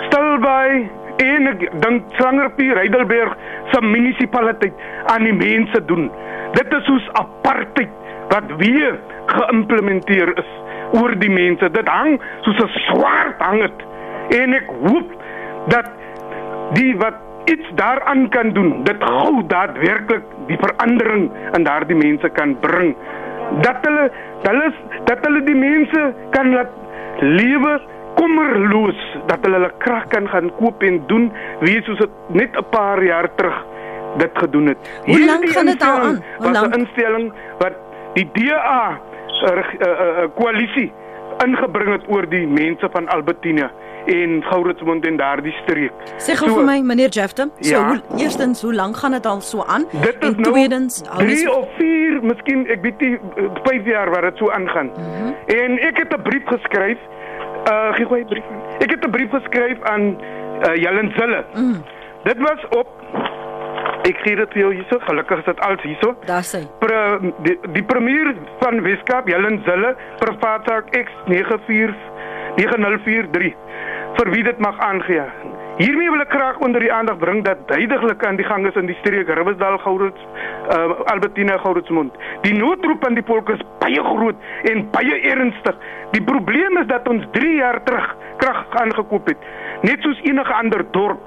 [0.07, 0.88] Stilbaai
[1.20, 3.37] en ek dink Slangerpier, Heidelberg
[3.74, 6.09] se munisipaliteit aan die mense doen.
[6.57, 8.00] Dit is soos apartheid
[8.31, 10.51] wat weer geïmplementeer is
[10.99, 11.71] oor die mense.
[11.71, 13.79] Dit hang soos 'n swart hang dit.
[14.40, 15.11] En ek hoop
[15.69, 15.87] dat
[16.79, 17.14] die wat
[17.45, 22.95] iets daaraan kan doen, dit gou daadwerklik die verandering in daardie mense kan bring.
[23.62, 24.11] Dat hulle
[24.43, 24.73] hulle
[25.05, 26.71] dat hulle die mense kan laat
[27.21, 27.81] lewe
[28.14, 32.71] kommerloos dat hulle hulle krag kan gaan koop en doen wie soos dit net 'n
[32.71, 33.59] paar jaar terug
[34.16, 34.79] dit gedoen het.
[35.05, 36.25] Hoe lank gaan dit al aan?
[36.38, 37.75] Hoe lank 'n instelling wat
[38.14, 39.01] die DA
[40.37, 43.70] koalisie uh, uh, uh, ingebring het oor die mense van Albertina
[44.07, 45.92] en Gouritsmond en daardie streek.
[46.16, 49.27] Sê gou so, vir my meneer Jefton, so ja, hoe eerstens hoe lank gaan dit
[49.27, 49.87] al so aan?
[49.92, 53.14] Dit is en nou tweedens 3 of 4, miskien ek weet nie
[53.62, 54.92] 5 jaar wat dit so aangaan.
[54.96, 55.25] Mhm.
[55.25, 55.62] -huh.
[55.62, 56.99] En ek het 'n brief geskryf
[57.68, 58.44] Uh gee goeie brief.
[58.79, 60.16] Ek het 'n brief geskryf aan
[60.66, 61.44] uh Jellen Zille.
[61.55, 61.83] Mm.
[62.23, 62.88] Dit was op
[64.09, 64.99] Ek gee dit vir jou hierso.
[65.07, 66.14] Gelukkig is dit als hierso.
[66.29, 66.62] Daar sê.
[66.83, 67.01] Pre,
[67.47, 71.97] die, die premier van Weskaap, Helen Zille, privaat saak X94
[72.57, 73.55] 9043
[74.19, 75.27] vir wie dit mag aangee.
[75.81, 78.90] Hiermee wil ek graag onder die aandag bring dat duidelik aan die gang is in
[78.90, 80.27] die streek Ribbesdal, Gourots,
[80.75, 82.19] uh, Albertina, Gourotsmond.
[82.45, 85.79] Die noodroep aan die volk is baie groot en baie ernstig.
[86.12, 88.11] Die probleem is dat ons 3 jaar terug
[88.43, 89.49] krag aangekoop het,
[89.87, 91.25] net soos enige ander dorp.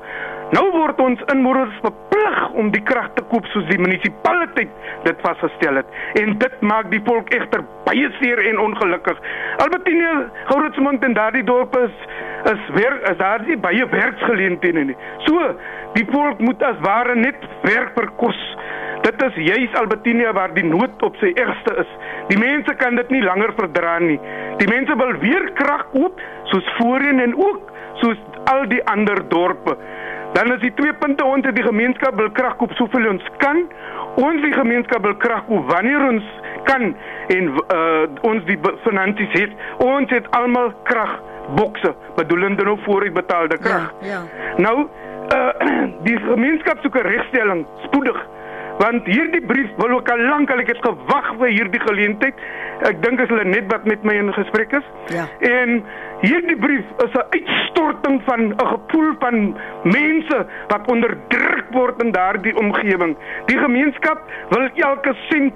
[0.54, 4.74] Nou word ons inwoners verplig om die krag te koop soos die munisipaliteit
[5.06, 9.18] dit vasgestel het en dit maak die volk egter baie seer en ongelukkig.
[9.64, 10.12] Albertine,
[10.52, 11.98] Gourotsmond en daardie dorpe is
[12.52, 14.98] is weer is daar nie baie werksgeleenthede nie.
[15.26, 15.50] So,
[15.96, 18.42] die volk moet as ware net werk vir kos.
[19.08, 21.98] Dit is juis Albertine waar die nood op sy ergste is.
[22.30, 24.20] Die mense kan dit nie langer verdra nie.
[24.60, 27.72] Die mense wil weer krag koop soos voorheen en ook
[28.04, 28.20] soos
[28.52, 29.78] al die ander dorpe.
[30.34, 33.64] Dan is die twee punte ons het die gemeenskap wil krag koop soveel ons kan.
[34.22, 36.26] Ons die gemeenskap wil krag koop wanneer ons
[36.70, 36.90] kan
[37.36, 39.54] en uh, ons die finansies het.
[39.86, 41.20] Ons het almal krag
[41.58, 43.94] bokse bedoelende nou vooruitbetaalde krag.
[44.02, 44.54] Ja, ja.
[44.58, 45.72] Nou uh,
[46.08, 48.18] die gemeenskap soek 'n regstelling spoedig
[48.78, 52.40] want hierdie brief wil ook al lank al ek het gewag vir hierdie geleentheid.
[52.90, 54.88] Ek dink as hulle net wat met my in gesprek is.
[55.14, 55.28] Ja.
[55.50, 55.84] En
[56.24, 62.56] hierdie brief is 'n uitstorting van 'n gevoel van mense wat onderdruk word in daardie
[62.58, 63.18] omgewing.
[63.46, 65.54] Die gemeenskap wil elke sent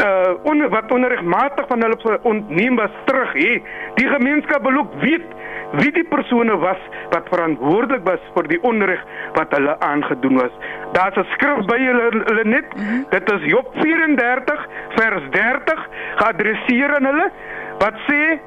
[0.00, 3.62] uh onder wat onregmatig van hulle ontneem was terug hê.
[3.94, 5.26] Die gemeenskap wil ook weet
[5.72, 9.00] wie die persone was wat verantwoordelik was vir die onreg
[9.36, 10.54] wat hulle aangedoen was.
[10.92, 12.68] Daar's 'n skrif by hulle, hulle net.
[13.10, 17.30] Dit is Job 34 vers 30 geadresseer aan hulle
[17.78, 18.38] wat sê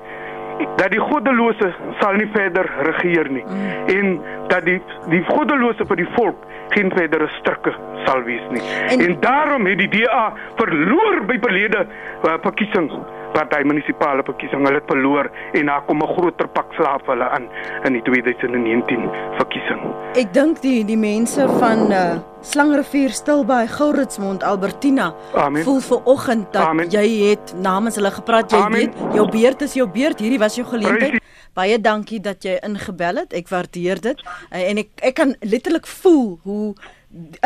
[0.75, 3.43] dat die goddelose sal nie verder regeer nie
[3.91, 4.19] en
[4.51, 4.79] dat die
[5.11, 7.73] die goddelose vir die volk geen verdere strikke
[8.05, 8.61] sal wees nie.
[8.89, 12.95] En, en daarom het die DA verloor by verlede uh, verkiesings
[13.35, 17.47] hy munisipale verkiesing hulle het verloor en daar kom 'n groter pak slaaf hulle aan
[17.83, 19.81] in die 2019 verkiesing.
[20.15, 25.63] Ek dink die die mense van uh, Slangrivier Stilbaai, Gouritsmond, Albertina Amen.
[25.63, 26.89] voel ver oggend dat Amen.
[26.89, 28.79] jy het namens hulle gepraat, jy Amen.
[28.79, 31.09] weet, jou beurt is jou beurt, hierdie was jou geleentheid.
[31.09, 31.34] Precies.
[31.55, 33.33] Baie dankie dat jy ingebel het.
[33.33, 34.21] Ek waardeer dit.
[34.51, 36.75] Uh, en ek ek kan letterlik voel hoe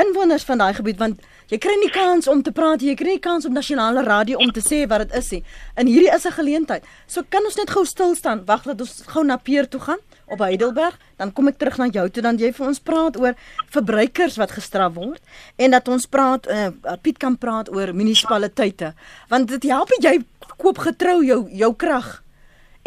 [0.02, 1.19] inwoners van daai gebied want
[1.52, 4.50] jy kry nie kans om te praat, jy kry nie kans op nasionale radio om
[4.54, 5.43] te sê wat dit is nie.
[5.78, 6.84] En hierdie is 'n geleentheid.
[7.08, 10.00] So kan ons net gou stil staan, wag dat ons gou na Peer toe gaan
[10.28, 13.36] op Heidelberg, dan kom ek terug na jou toe dan jy vir ons praat oor
[13.74, 15.22] verbruikers wat gestraf word
[15.58, 16.72] en dat ons praat uh,
[17.04, 18.93] Piet kan praat oor munisipaliteite
[19.30, 20.19] want dit help jy
[20.58, 22.24] koop getrou jou jou krag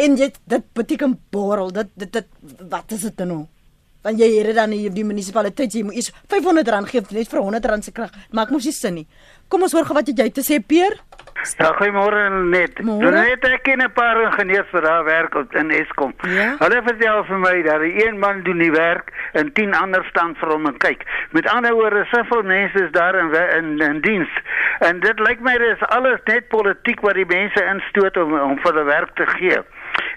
[0.04, 2.28] en jy dit beteken borrel dit dit, dit
[2.70, 3.44] wat is dit nou
[4.02, 7.42] want jy het dit dan hier die munisipaliteit jy moet eers R500 gee net vir
[7.42, 9.06] R100 se krag maak mos nie sin nie
[9.48, 10.98] kom ons hoor gou wat jy te sê Peer
[11.58, 12.78] Ja, goeiemôre net.
[12.86, 13.10] Môre.
[13.10, 16.14] Net ek ken 'n paar ingenieurs wat daar werk op in Eskom.
[16.22, 16.54] Ja?
[16.58, 20.48] Hulle vertel vir my dat een man doen die werk en 10 ander staan vir
[20.48, 21.02] hom en kyk.
[21.30, 24.30] Met ander woorde, soveel mense is daar in in, in diens.
[24.80, 28.72] En dit lyk my dis alles net politiek wat die mense instoot om om vir
[28.72, 29.58] die werk te gee.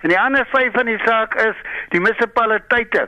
[0.06, 3.08] En die ander vyf van die saak is die munisipaliteite.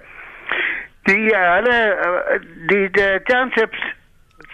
[1.05, 2.37] Die uh, hulle uh,
[2.71, 3.83] die die townships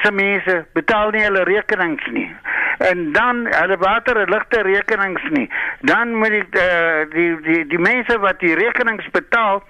[0.04, 2.30] se mense betaal nie hulle rekenings nie.
[2.78, 5.50] En dan hulle water en ligte rekenings nie.
[5.82, 9.62] Dan moet die uh, die die die mense wat die rekenings betaal,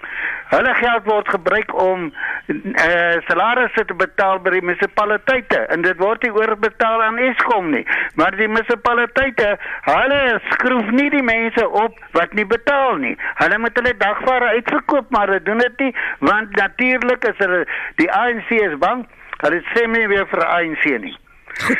[0.50, 6.22] hulle geld word gebruik om uh, salarisse te betaal by die munisipaliteite en dit word
[6.26, 7.84] nie oorbetaal aan Eskom nie.
[8.18, 9.54] Maar die munisipaliteite,
[9.88, 13.14] hulle skroef nie die mense op wat nie betaal nie.
[13.42, 15.92] Hulle moet hulle dagvare uitverkoop, maar hulle doen dit nie
[16.24, 17.64] want natuurlik is hulle
[18.00, 19.04] die ANC is bang
[19.42, 21.16] Hulle sê my weer vir ANC nie.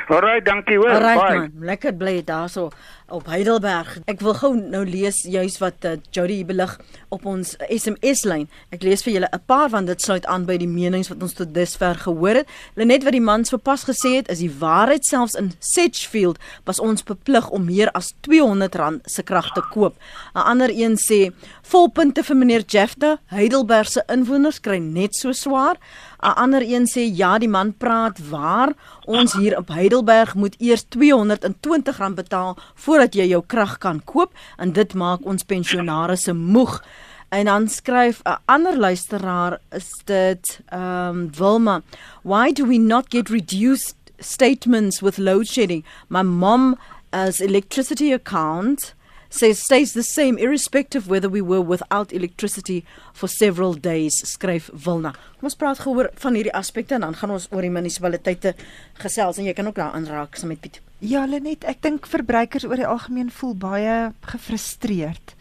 [0.09, 1.01] Alraai, dankie hoor.
[1.03, 1.17] Bye.
[1.17, 2.71] man, lekker bly daarso
[3.13, 3.99] op Heidelberg.
[4.09, 6.73] Ek wil gou nou lees juis wat uh, Jody belig
[7.13, 8.47] op ons SMS lyn.
[8.75, 11.35] Ek lees vir julle 'n paar want dit sluit aan by die menings wat ons
[11.35, 12.49] tot dusver gehoor het.
[12.75, 17.05] Lenet wat die man sopas gesê het, is die waarheid selfs in Sedgefield was ons
[17.05, 19.99] beplig om meer as R200 se krag te koop.
[20.35, 25.77] 'n Ander een sê volpunte vir meneer Jefta, Heidelberg se inwoners kry net so swaar.
[26.25, 28.73] 'n Ander een sê ja, die man praat waar.
[29.05, 34.73] Ons hier op Heidelberg moet eers R220 betaal voordat jy jou krag kan koop en
[34.73, 36.83] dit maak ons pensionaars se moeg.
[37.29, 41.83] En dan skryf 'n ander luisteraar is dit ehm um, Wilma,
[42.23, 45.85] why do we not get reduced statements with load shedding?
[46.09, 46.79] My mom
[47.11, 48.95] as electricity account
[49.35, 55.13] says stays the same irrespective whether we were without electricity for several days, skryf Wilna.
[55.41, 58.55] Kom ons praat gehoor van hierdie aspekte en dan gaan ons oor die munisipaliteite
[59.03, 60.79] gesels en jy kan ook daar aanraak saam met Piet.
[61.03, 63.97] Ja, Lenet, ek dink verbruikers oor die algemeen voel baie
[64.31, 65.35] gefrustreerd.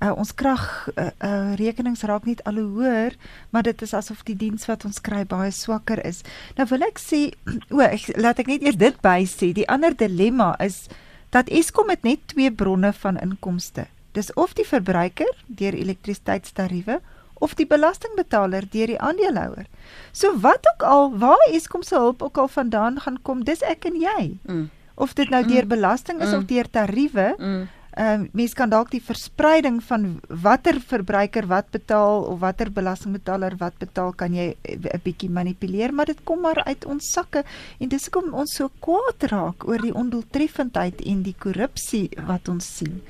[0.00, 0.64] Uh, ons krag
[0.96, 3.14] uh, uh, rekenings raak net al hoe hoër,
[3.54, 6.24] maar dit is asof die diens wat ons kry baie swakker is.
[6.58, 7.26] Nou wil ek sê,
[7.76, 10.86] o, ek, laat ek net eers dit by sê, die ander dilemma is
[11.34, 13.86] dat Eskom het net twee bronne van inkomste.
[14.14, 17.00] Dis of die verbruiker deur elektrisiteitstariewe
[17.42, 19.66] of die belastingbetaler deur die aandeelhouer.
[20.12, 23.84] So wat ook al waar Eskom se hulp ook al vandaan gaan kom, dis ek
[23.90, 24.36] en jy.
[24.46, 24.70] Mm.
[24.94, 25.68] Of dit nou deur Mm.
[25.68, 26.34] belasting is Mm.
[26.38, 27.68] of deur tariewe, Mm.
[27.94, 33.54] Ehm uh, mens kan dalk die verspreiding van watter verbruiker wat betaal of watter belastingbetaler
[33.60, 37.44] wat betaal kan jy eh, 'n bietjie manipuleer, maar dit kom maar uit ons sakke
[37.78, 42.76] en dis hoekom ons so kwaad raak oor die ondoeltreffendheid en die korrupsie wat ons
[42.76, 43.02] sien.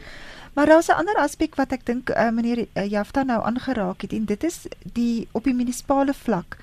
[0.54, 4.12] Maar daar's 'n ander aspek wat ek dink uh, meneer uh, Jafta nou aangeraak het
[4.12, 6.58] en dit is die op die munisipale vlak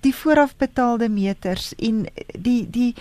[0.00, 2.94] die voorafbetaalde meters en die die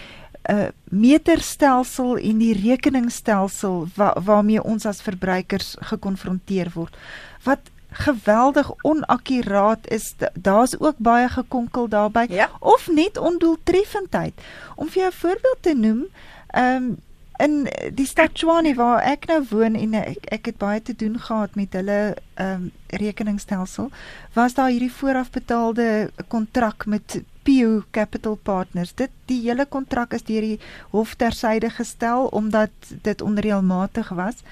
[0.49, 6.95] uh meterstelsel en die rekeningstelsel wa, waarmee ons as verbruikers gekonfronteer word.
[7.43, 7.59] Wat
[7.91, 12.49] geweldig onakkuraat is Da- daar's ook baie gekonkel daarbey Ja.
[12.59, 14.33] of net ondoeltreffendheid.
[14.75, 16.05] Om vir jou 'n voorbeeld te noem
[16.47, 16.97] ehm um,
[17.39, 21.19] in die stad Tshwane waar ek nou woon en ek, ek het baie te doen
[21.19, 23.89] gehad met hulle ehm um, rekeningstelsel
[24.33, 28.91] was daar hierdie voorafbetaalde kontrak met Pio Capital Partners.
[28.93, 30.59] Dit die hele kontrak is deur die
[30.93, 34.43] hof tersyde gestel omdat dit onreëlmatig was.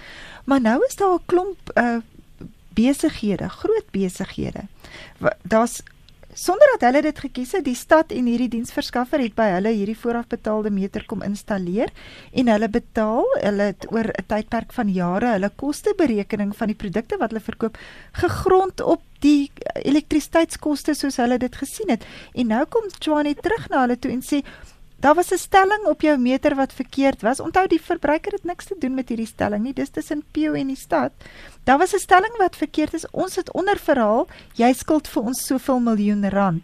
[0.50, 1.98] Maar nou is daar 'n klomp uh
[2.74, 4.66] besighede, groot besighede.
[5.42, 5.82] Daar's
[6.38, 9.98] sonder dat hulle dit gekies het, die stad en hierdie diensverskaffer het by hulle hierdie
[9.98, 11.90] voorafbetaalde meter kom installeer
[12.32, 17.18] en hulle betaal, hulle het oor 'n tydperk van jare hulle kosteberekening van die produkte
[17.18, 17.78] wat hulle verkoop
[18.14, 22.06] gegrond op die elektrisiteitskoste soos hulle dit gesien het.
[22.34, 24.44] En nou kom Tshwane terug na hulle toe en sê
[25.00, 27.40] Daar was 'n stelling op jou meter wat verkeerd was.
[27.40, 29.74] Onthou die verbruiker het niks te doen met hierdie stelling nie.
[29.74, 31.12] Dis tussen Pio en die stad.
[31.68, 33.06] Daar was 'n stelling wat verkeerd is.
[33.12, 34.28] Ons het onderverhaal.
[34.56, 36.64] Jy skuld vir ons soveel miljoen rand.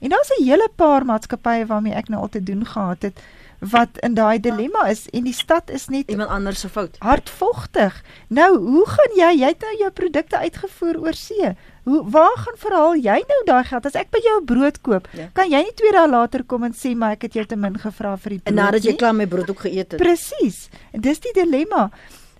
[0.00, 3.18] En daar's 'n hele paar maatskappye waarmee ek nou al te doen gehad het
[3.58, 6.96] wat in daai dilemma is en die stad is net Iemand anders se fout.
[6.98, 8.02] hardvogtig.
[8.28, 9.38] Nou, hoe gaan jy?
[9.40, 11.54] Jy het nou jou produkte uitgevoer oor see.
[11.84, 13.86] Hoe waar gaan verhaal jy nou daai geld?
[13.86, 15.28] As ek by jou brood koop, Ja.
[15.32, 17.78] kan jy nie 2 dae later kom en sê maar ek het jou te min
[17.78, 18.64] gevra vir die En brood.
[18.64, 19.96] nadat jy klaar met brood ook geëet het.
[20.00, 20.68] Presies.
[20.92, 21.90] En dis die dilemma.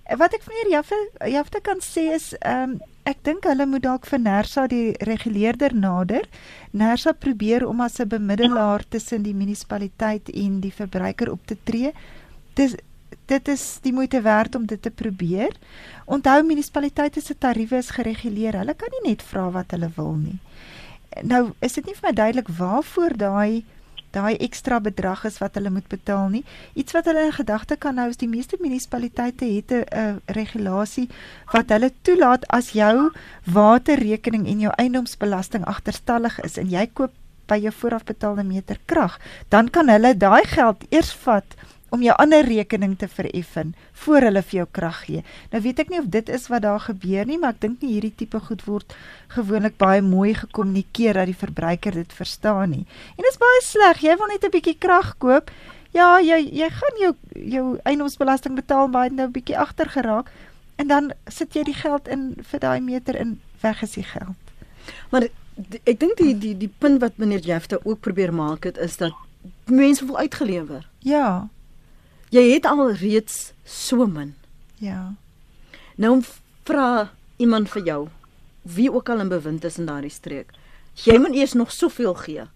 [0.05, 0.99] Wat ek meneer Jaffe
[1.33, 5.75] Jaffe kan sê is ehm um, ek dink hulle moet dalk vir Nersa die reguleerder
[5.77, 6.25] nader.
[6.73, 11.93] Nersa probeer om as 'n bemiddelaar tussen die munisipaliteit en die verbruiker op te tree.
[12.55, 12.77] Dis
[13.27, 15.53] dit is die moeite werd om dit te probeer.
[16.05, 18.59] Onthou munisipaliteite se tariewe is gereguleer.
[18.59, 20.39] Hulle kan nie net vra wat hulle wil nie.
[21.23, 23.65] Nou is dit nie vir my duidelik waarvoor daai
[24.15, 26.45] daai ekstra bedrag is wat hulle moet betaal nie.
[26.79, 31.09] Iets wat hulle in gedagte kan hou is die meeste munisipaliteite het 'n uh, regulasie
[31.53, 33.11] wat hulle toelaat as jou
[33.45, 37.13] waterrekening en jou eiendomsbelasting agterstallig is en jy koop
[37.47, 41.57] by jou voorafbetaalde meter krag, dan kan hulle daai geld eers vat
[41.95, 45.23] om jou ander rekening te vereffen voor hulle vir jou krag gee.
[45.53, 47.95] Nou weet ek nie of dit is wat daar gebeur nie, maar ek dink nie
[47.95, 48.97] hierdie tipe goed word
[49.37, 52.85] gewoonlik baie mooi gekommunikeer dat die verbruiker dit verstaan nie.
[53.15, 54.03] En dit is baie sleg.
[54.03, 55.51] Jy wil net 'n bietjie krag koop.
[55.95, 59.89] Ja, jy jy gaan jou jou eiendomsbelasting betaal, maar jy het nou 'n bietjie agter
[59.89, 60.31] geraak
[60.77, 64.37] en dan sit jy die geld in vir daai meter in weg is die geld.
[65.11, 65.29] Maar
[65.85, 69.13] ek dink die die die punt wat meneer Jefte ook probeer maak het is dat
[69.71, 70.89] mense wil uitgelewer.
[70.99, 71.49] Ja,
[72.35, 74.35] Jy het al reeds so min.
[74.83, 75.15] ja.
[75.97, 76.23] Nou
[76.67, 78.09] vra iemand vir jou
[78.63, 80.51] wie ook al in bewind is in daardie streek.
[81.05, 82.47] Jy moet eers nog soveel gee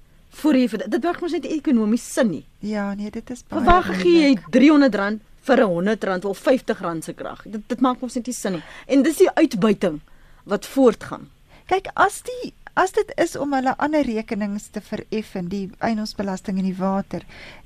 [0.41, 2.45] voor jy vir dit werk mos net ekonomies sin nie.
[2.61, 3.64] Ja, nee, dit is baie.
[3.64, 4.49] Waar gee jy moeilik.
[4.51, 7.43] R300 vir 'n R100 of R50 se krag?
[7.47, 8.62] Dit dit maak mos net nie sin nie.
[8.87, 10.01] En dis die uitbuiting
[10.45, 11.29] wat voortgaan.
[11.67, 16.69] Kyk, as die as dit is om hulle ander rekenings te vereffen, die eiendomsbelasting en
[16.69, 17.25] die water,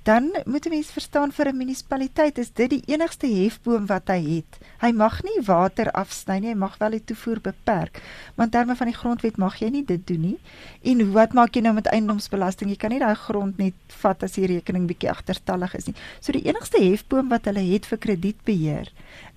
[0.09, 4.20] dan moet 'n mens verstaan vir 'n munisipaliteit is dit die enigste hefboom wat hy
[4.37, 4.59] het.
[4.81, 8.03] Hy mag nie water afsny nie, hy mag wel die toevoer beperk.
[8.35, 10.38] Maar in terme van die grondwet mag jy nie dit doen nie.
[10.83, 12.71] En wat maak jy nou met eiendomsbelasting?
[12.71, 15.94] Jy kan nie daai grond net vat as die rekening bietjie agterstallig is nie.
[16.21, 18.88] So die enigste hefboom wat hulle het vir kredietbeheer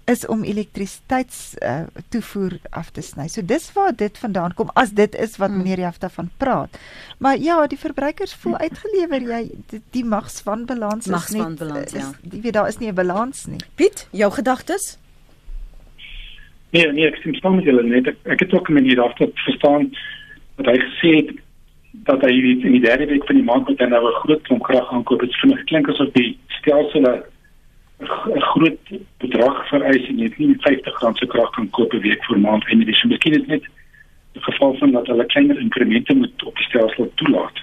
[0.05, 1.79] is om elektrisiteits uh,
[2.09, 3.27] toevoer af te sny.
[3.27, 5.57] So dis waar dit vandaan kom as dit is wat Mm.
[5.57, 6.77] meneer Jafta van praat.
[7.17, 12.11] Maar ja, die verbruikers voel uitgelewer jy die, die magswanbalans is net Magswanbalans, is, ja.
[12.31, 13.59] Jy weet daar is nie 'n balans nie.
[13.75, 14.97] Piet, jou gedagtes?
[16.69, 18.07] Nee, nee, ek stem saam met julle net.
[18.07, 19.91] Ek, ek het ook 'n manier af te verstaan
[20.55, 21.35] dat hy gesê het
[22.03, 24.91] dat hy in die derde week van die maand met 'n nou groot klomp krag
[24.91, 25.19] aankoop.
[25.19, 27.23] Dit vind klink asof die stelsel 'n
[27.99, 28.79] groot
[29.17, 32.39] bedrag vereis en jy het nie 50 rand se krag kan koop 'n week vir
[32.39, 33.63] maand en dit is miskien dit net
[34.35, 37.57] 'n geval van dat hulle kleiner inkremente moet op die stelsel toelaat.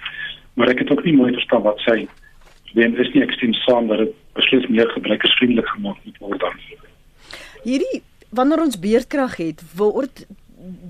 [0.54, 2.08] Maar ek het ook nie mooi verstaan wat sy
[2.72, 6.56] wen is nie ek stem saam dat dit beslis meer gebruikersvriendelik gemaak moet word dan.
[7.62, 10.26] Hierdie wanneer ons beerdkrag het, word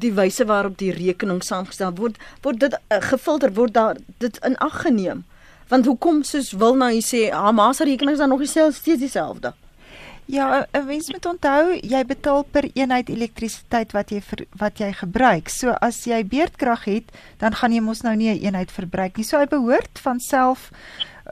[0.02, 4.56] die wyse waarop die rekening saamgestel word, word dit uh, gefilter word daar dit in
[4.56, 5.24] ag geneem.
[5.68, 9.52] Want hoekom soos wil nou jy sê Hamas se rekening is dan nog steeds dieselfde?
[10.26, 14.92] Ja, 'n mens moet onthou jy betaal per eenheid elektrisiteit wat jy ver, wat jy
[14.92, 15.48] gebruik.
[15.48, 19.24] So as jy beerdkrag het, dan gaan jy mos nou nie 'n eenheid verbruik nie.
[19.24, 20.70] So hy behoort van self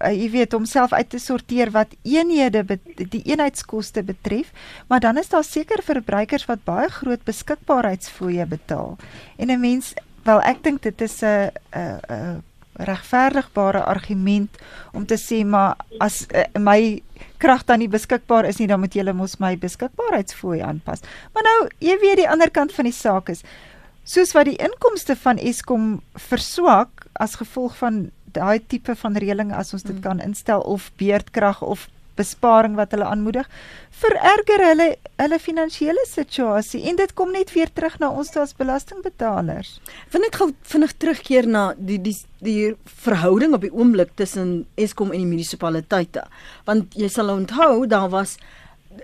[0.00, 2.64] uh, jy weet homself uit te sorteer wat eenhede
[2.96, 4.52] die eenheidskoste betref,
[4.88, 8.96] maar dan is daar seker verbruikers wat baie groot beskikbaarheidsfooie betaal.
[9.36, 12.42] En 'n mens, wel ek dink dit is 'n 'n 'n
[12.88, 14.58] regverdigbare argument
[14.92, 17.02] om te sê maar as uh, my
[17.40, 21.04] krag dan nie beskikbaar is nie, dan moet julle mos my beskikbaarheidsfooi aanpas.
[21.34, 23.44] Maar nou, jy weet die ander kant van die saak is
[24.10, 29.74] soos wat die inkomste van Eskom verswak as gevolg van daai tipe van reëling as
[29.74, 30.04] ons dit mm.
[30.06, 31.86] kan instel of beerdkrag of
[32.20, 33.48] besparing wat hulle aanmoedig
[34.00, 34.88] vererger hulle
[35.20, 39.74] hulle finansiële situasie en dit kom net weer terug na ons as belastingbetalers.
[40.12, 42.70] Vind net gou vinnig terugkeer na die die die
[43.04, 46.24] verhouding op die oomblik tussen Eskom en die munisipaliteite.
[46.64, 48.38] Want jy sal onthou daar was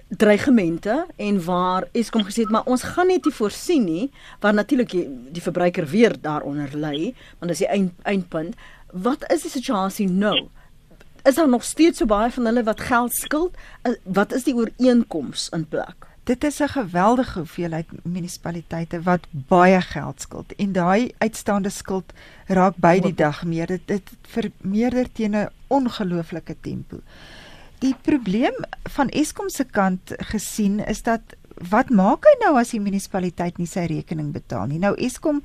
[0.09, 4.07] dreigemente en waar Eskom gesê het maar ons gaan net nie voorsien nie
[4.43, 5.05] waar natuurlik die,
[5.37, 8.57] die verbruiker weer daaronder lê want dis die eind, eindpunt
[8.93, 10.49] wat is die situasie nou?
[11.27, 13.57] Is daar nog steeds so baie van hulle wat geld skuld?
[13.83, 16.07] Eh, wat is die ooreenkoms in plek?
[16.25, 22.13] Dit is 'n geweldige hoeveelheid munisipaliteite wat baie geld skuld en daai uitstaande skuld
[22.47, 23.67] raak by die dag meer.
[23.67, 27.01] Dit dit vermeerder teen 'n ongelooflike tempo.
[27.79, 31.21] Die probleem van Eskom se kant gesien is dat
[31.71, 34.79] wat maak hy nou as die munisipaliteit nie sy rekening betaal nie?
[34.79, 35.43] Nou Eskom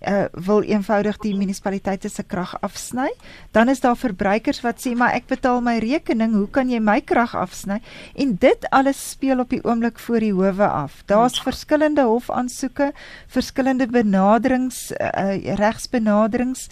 [0.00, 3.08] uh, wil eenvoudig die munisipaliteite se krag afsny,
[3.56, 7.00] dan is daar verbruikers wat sê maar ek betaal my rekening, hoe kan jy my
[7.00, 7.80] krag afsny?
[8.14, 11.02] En dit alles speel op die oomblik voor die howe af.
[11.06, 12.92] Daar's verskillende hofaansoeke,
[13.32, 16.68] verskillende benaderings uh, regsbenaderings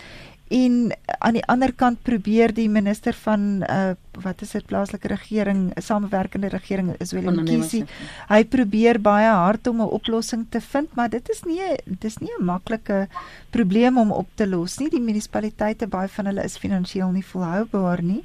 [0.54, 5.72] en aan die ander kant probeer die minister van uh wat is dit plaaslike regering
[5.82, 7.80] samewerkende regering is Willem Kisi
[8.28, 11.58] hy probeer baie hard om 'n oplossing te vind maar dit is nie
[11.98, 13.08] dis nie 'n maklike
[13.50, 14.90] probleem om op te los nie.
[14.90, 18.22] Die munisipaliteite baie van hulle is finansiëel nie volhoubaar nie.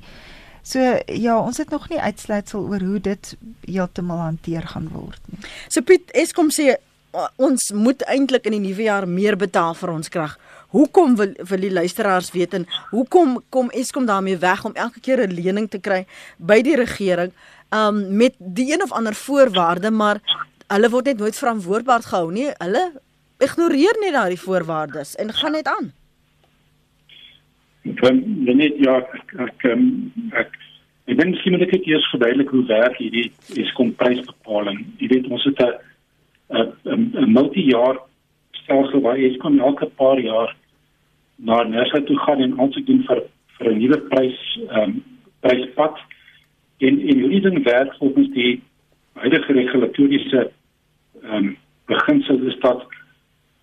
[0.63, 5.41] So ja ons het nog nie uitsluitsel oor hoe dit heeltemal hanteer gaan word nie.
[5.67, 6.75] So Piet Eskom sê
[7.41, 10.37] ons moet eintlik in die nuwe jaar meer betaal vir ons krag
[10.69, 15.27] Hoekom wil wil die luisteraars weet en hoekom kom Eskom daarmee weg om elke keer
[15.27, 16.05] 'n lening te kry
[16.37, 17.31] by die regering
[17.69, 20.21] um met die een of ander voorwaarde maar
[20.67, 22.49] hulle word net nooit verantwoordbaar gehou nie.
[22.57, 22.91] Hulle
[23.37, 25.91] ignoreer net daardie voorwaardes en gaan net aan.
[27.89, 28.01] Ek
[28.55, 30.57] net ja ek ek um, ek
[31.05, 33.31] dink miskien moet ek net eers verduidelik hoe werk hierdie
[33.63, 34.83] Eskom prysbepaling.
[35.01, 35.73] Jy weet ons het 'n
[36.85, 37.97] 'n multi-jaar
[38.69, 40.55] stelsel waar Eskom elke paar jaar
[41.35, 43.23] na Nersa toe gaan en aansoek doen vir
[43.57, 44.39] vir 'n nuwe prys
[44.69, 45.03] ehm um,
[45.41, 45.97] pryspad
[46.77, 48.61] en en hoe dit werk volgens die
[49.13, 50.51] huidige regulatoriese
[51.23, 52.85] ehm um, beginsel is dat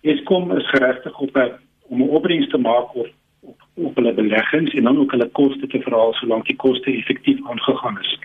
[0.01, 1.51] Eskom is geregtig op 'n
[1.89, 3.09] om 'n opbrengs te maak op
[3.41, 7.39] op op hulle beleggings en dan ook hulle koste te verhaal solank die koste effektief
[7.49, 8.19] aangegaan is.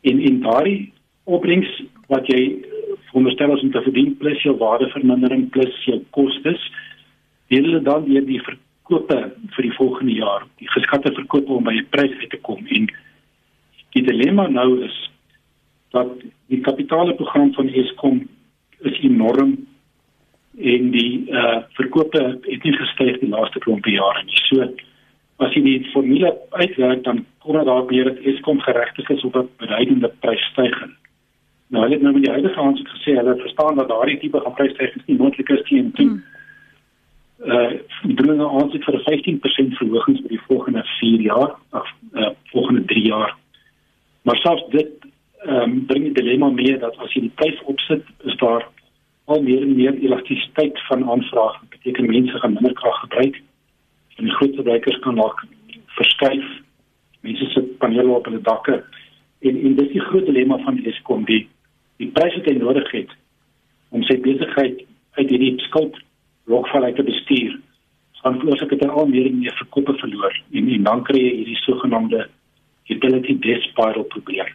[0.00, 0.92] En en daardie
[1.30, 1.70] opbrengs
[2.10, 2.42] wat jy
[3.10, 6.62] veronderstel as om te verdien plus jou waardevermindering plus jou kostes
[7.50, 9.18] deel hulle dan weer die verkope
[9.54, 12.66] vir die volgende jaar die geskatte verkope om by 'n prys uit te kom.
[12.66, 12.86] En
[13.94, 14.96] die dilemma nou is
[15.90, 16.10] dat
[16.46, 18.28] die kapitaalprogram van Eskom
[18.80, 19.56] is enorm
[20.58, 24.40] en die uh verkope het nie gestyg die laaste klompe jare nie.
[24.46, 24.70] So
[25.38, 29.36] as jy die formule uitwerk dan kom dit daar weer dat Eskom geregtig is op
[29.36, 30.99] 'n beduidende prysstygings
[31.70, 34.54] Nou hulle het nou met die huidige aansoek gesê hulle verstaan dat daardie tipe van
[34.54, 36.06] prysstygings nie moontlik is teen toe.
[36.06, 36.24] Hmm.
[37.40, 42.32] Uh doen hulle aansoek vir 'n 15% verhoging vir die volgende 4 jaar of uh
[42.54, 43.36] volgende 3 jaar.
[44.22, 44.90] Maar selfs dit
[45.46, 48.66] ehm um, bring die dilemma mee dat as jy die prys opsit, is daar
[49.24, 51.60] al meer en meer elastisiteit van aanvraag.
[51.60, 53.42] Dit beteken mense gaan minder krag gebruik
[54.16, 55.44] en die groot verbruikers kan dalk
[55.86, 56.50] verskuif.
[57.20, 58.84] Mense sit panele op hulle dakke
[59.38, 61.48] en en dis die groot dilemma van Eskom die
[62.00, 63.10] die prys wat hy nodig het
[63.90, 64.04] om
[65.20, 65.98] hierdie skuld
[66.50, 67.58] lokval uit te bestuur,
[68.22, 71.60] gaan veroorsaak dat al meer en meer verkope verloor en en dan kry jy hierdie
[71.64, 72.26] sogenaamde
[72.90, 74.50] utility debt spiral probleem.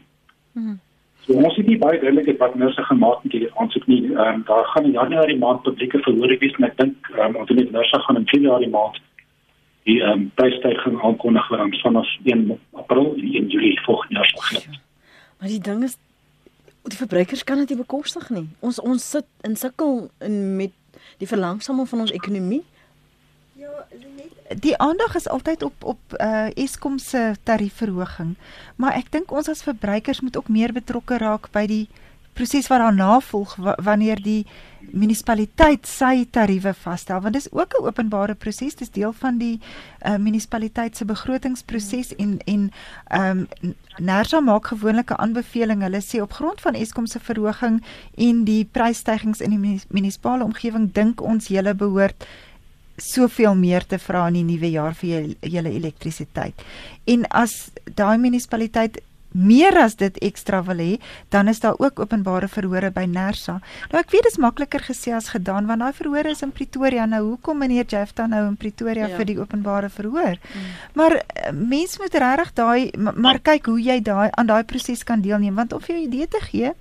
[0.53, 0.79] Hmm.
[1.25, 4.01] So ons het nie baie duidelik wat nou se gemaak met hierdie aansoek nie.
[4.13, 7.41] Ehm um, daar gaan in Januarie maand publieke verhoor wees en ek dink ehm um,
[7.41, 9.01] ons het nou gaan in Februarie maand
[9.89, 14.29] die ehm um, prysstygings aankondig wat ons vanaf 1 April en 1 Julie volgende jaar
[14.33, 14.79] sal gee.
[15.39, 15.97] Maar die ding is
[16.91, 18.47] die verbruikers kan dit nie bekostig nie.
[18.59, 20.73] Ons ons sit in sukkel in met
[21.21, 22.63] die verlangsaming van ons ekonomie.
[23.55, 23.85] Ja,
[24.61, 28.35] die aandag is altyd op op uh Eskom se tariefverhoging,
[28.75, 31.85] maar ek dink ons as verbruikers moet ook meer betrokke raak by die
[32.35, 34.45] proses wat daarna volg wanneer die
[34.93, 39.59] munisipaliteit sy tariewe vasstel want dis ook 'n openbare proses dis deel van die
[40.05, 42.71] uh, munisipaliteit se begrotingsproses en en
[43.07, 47.83] ehm um, Nersa maak gewoonlik 'n aanbeveling hulle sê op grond van Eskom se verhoging
[48.17, 52.25] en die prysstygings in die munisipale omgewing dink ons julle behoort
[52.97, 56.61] soveel meer te vra in die nuwe jaar vir julle elektrisiteit.
[57.03, 59.01] En as daai munisipaliteit
[59.35, 60.95] meer as dit ekstra wil hê,
[61.29, 63.59] dan is daar ook openbare verhore by Nersa.
[63.91, 67.05] Nou ek weet dit is makliker gesê as gedaan want daai verhore is in Pretoria.
[67.05, 69.15] Nou hoekom meneer Jefta nou in Pretoria ja.
[69.17, 70.39] vir die openbare verhoor?
[70.39, 70.73] Hmm.
[70.93, 75.03] Maar uh, mens moet regtig daai maar, maar kyk hoe jy daai aan daai proses
[75.03, 76.73] kan deelneem want of jy 'n idee te gee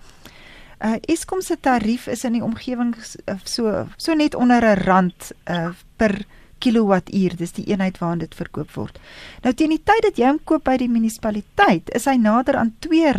[0.85, 5.33] Uh Eskom se tarief is in die omgewing uh, so so net onder 'n rand
[5.49, 6.25] uh per
[6.65, 8.99] kilowattuur, dis die eenheid waarin dit verkoop word.
[9.45, 12.75] Nou teen die tyd dat jy hom koop by die munisipaliteit, is hy nader aan
[12.81, 13.13] R2.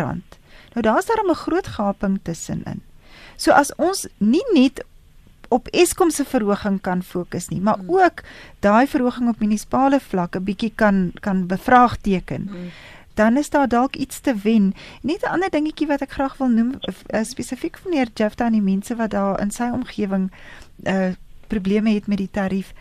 [0.75, 2.81] Nou daar's daar 'n groot gaping tussenin.
[3.37, 4.83] So as ons nie net
[5.49, 7.89] op Eskom se verhoging kan fokus nie, maar hmm.
[7.89, 8.23] ook
[8.59, 12.47] daai verhoging op munisipale vlak 'n bietjie kan kan bevraagteken.
[12.49, 12.69] Hmm.
[13.13, 14.73] Dan is daar dalk iets te wen.
[15.01, 16.71] Net 'n ander dingetjie wat ek graag wil noem,
[17.13, 20.31] uh, spesifiek vir meneer Jefta en die mense wat daar in sy omgewing
[20.83, 21.13] uh
[21.47, 22.73] probleme het met die tarief.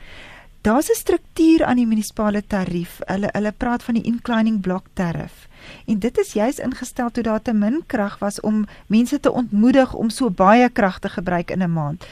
[0.64, 2.98] Daar's 'n struktuur aan die munisipale tarief.
[3.04, 5.48] Hulle hulle praat van die inclining block tariff.
[5.86, 9.94] En dit is juis ingestel toe daar te min krag was om mense te ontmoedig
[9.94, 12.06] om so baie krag te gebruik in 'n maand.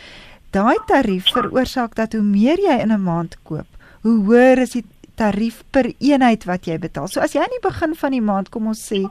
[0.51, 3.67] Daai tarief veroorsaak dat hoe meer jy in 'n maand koop,
[4.01, 4.85] hoe hoër is die
[5.15, 7.09] tarief per eenheid wat jy betaal.
[7.09, 9.09] So as jy aan die begin van die maand kom ons sê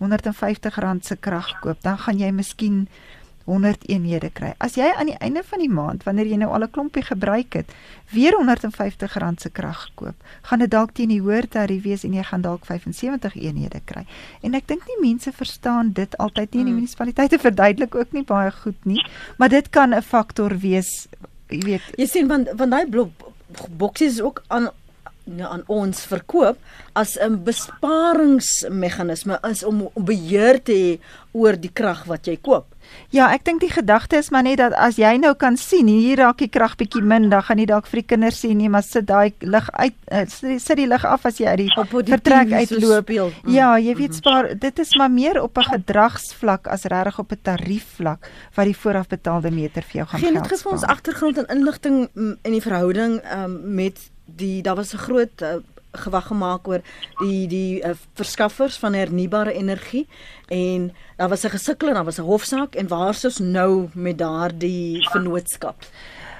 [0.00, 2.88] R150 se krag koop, dan gaan jy miskien
[3.44, 4.52] 100 eenhede kry.
[4.58, 7.52] As jy aan die einde van die maand, wanneer jy nou al 'n klompie gebruik
[7.52, 7.72] het,
[8.10, 12.22] weer R150 se krag koop, gaan dit dalk teen die hoër tarief wees en jy
[12.22, 14.06] gaan dalk 75 eenhede kry.
[14.42, 16.78] En ek dink nie mense verstaan dit altyd nie in die mm.
[16.78, 19.02] munisipaliteite verduidelik ook nie baie goed nie,
[19.38, 21.08] maar dit kan 'n faktor wees,
[21.48, 21.82] jy weet.
[21.96, 23.10] Jy sien van van daai blok
[23.76, 24.70] boksies ook aan
[25.24, 26.58] nou aan ons verkoop
[26.92, 30.98] as 'n besparingsmeganisme is om beheer te hê
[31.32, 32.71] oor die krag wat jy koop.
[33.12, 36.16] Ja, ek dink die gedagte is maar net dat as jy nou kan sien hier
[36.18, 38.82] raak die krag bietjie min, dan gaan jy dalk vir die kinders sien nie, maar
[38.82, 40.24] sit daai lig uit uh,
[40.58, 43.12] sit die lig af as jy uit die, die vertrek uitloop.
[43.12, 43.52] So mm.
[43.52, 44.20] Ja, jy weet mhm.
[44.22, 48.76] spaar dit is maar meer op 'n gedragsvlak as regtig op 'n tariefvlak wat die
[48.76, 50.32] voorafbetaalde meter vir jou gaan geld.
[50.32, 54.62] Geen dit gee vir ons agtergrond en inligting mm, in die verhouding um, met die
[54.62, 55.60] daar was 'n groot uh,
[55.92, 56.80] gewag gemaak oor
[57.20, 60.06] die die uh, verskaffers van hernubare energie
[60.48, 63.88] en daar was 'n gesukkel en daar was 'n hofsaak en waar is ons nou
[63.94, 65.84] met daardie vennootskap?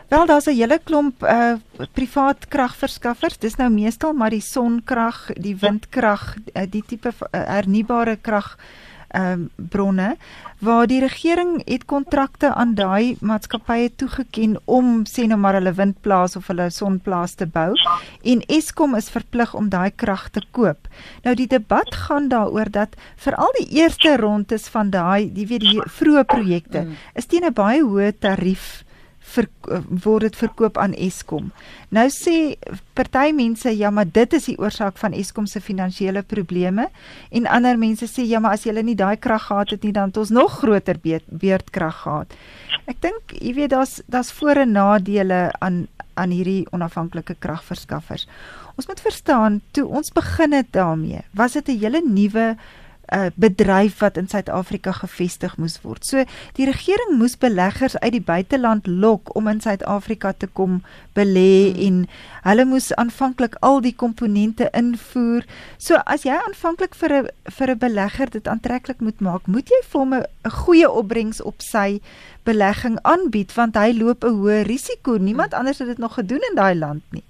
[0.09, 1.55] Wel daar's 'n hele klomp uh
[1.93, 3.39] privaat kragverskaffers.
[3.39, 8.59] Dis nou meestal maar die sonkrag, die windkrag, uh, die tipe uh, hernubare krag
[9.13, 10.17] ehm um, bronne
[10.63, 16.37] waar die regering het kontrakte aan daai maatskappye toegeken om sê nou maar hulle windplaas
[16.39, 17.73] of hulle sonplaas te bou
[18.33, 20.89] en Eskom is verplig om daai krag te koop.
[21.25, 25.83] Nou die debat gaan daaroor dat veral die eerste rondes van daai, jy weet die
[25.99, 26.97] vroeë projekte mm.
[27.15, 28.85] is teen 'n baie hoë tarief
[30.05, 31.51] word dit verkoop aan Eskom.
[31.89, 32.57] Nou sê
[32.97, 36.89] party mense ja, maar dit is die oorsaak van Eskom se finansiële probleme
[37.31, 40.13] en ander mense sê ja, maar as jy nie daai krag gehad het nie, dan
[40.13, 42.37] het ons nog groter beurtkrag gehad.
[42.87, 48.27] Ek dink jy weet daar's daar's voor en nadele aan aan hierdie onafhanklike kragverskaffers.
[48.77, 52.57] Ons moet verstaan toe ons begin het daarmee, was dit 'n hele nuwe
[53.13, 56.05] uh, bedryf wat in Suid-Afrika gevestig moes word.
[56.07, 56.25] So
[56.59, 60.81] die regering moes beleggers uit die buiteland lok om in Suid-Afrika te kom
[61.17, 61.83] belê hmm.
[61.87, 61.97] en
[62.49, 65.47] hulle moes aanvanklik al die komponente invoer.
[65.79, 69.81] So as jy aanvanklik vir 'n vir 'n belegger dit aantreklik moet maak, moet jy
[69.91, 70.27] vir hom 'n
[70.65, 72.01] goeie opbrengs op sy
[72.45, 75.17] belegging aanbied want hy loop 'n hoë risiko.
[75.17, 77.25] Niemand anders het dit nog gedoen in daai land nie.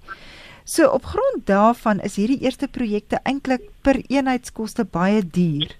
[0.63, 5.75] So op grond daarvan is hierdie eerste projekte eintlik per eenheidskoste baie duur.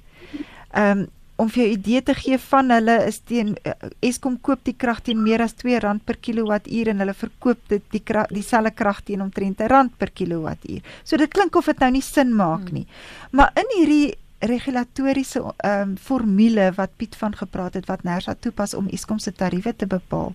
[0.72, 1.10] Ehm um,
[1.42, 3.72] om vir jou idee te gee van hulle is teen uh,
[4.06, 8.04] Eskom koop die krag teen meer as R2 per kilowattuur en hulle verkoop dit die
[8.06, 10.84] krag dieselfde krag teen omtrent R1 per kilowattuur.
[11.04, 12.86] So dit klink of dit nou nie sin maak nie.
[13.32, 14.14] Maar in hierdie
[14.44, 19.32] regulatoriese ehm um, formule wat Piet van gepraat het wat Nersa toepas om Eskom se
[19.32, 20.34] tariewe te bepaal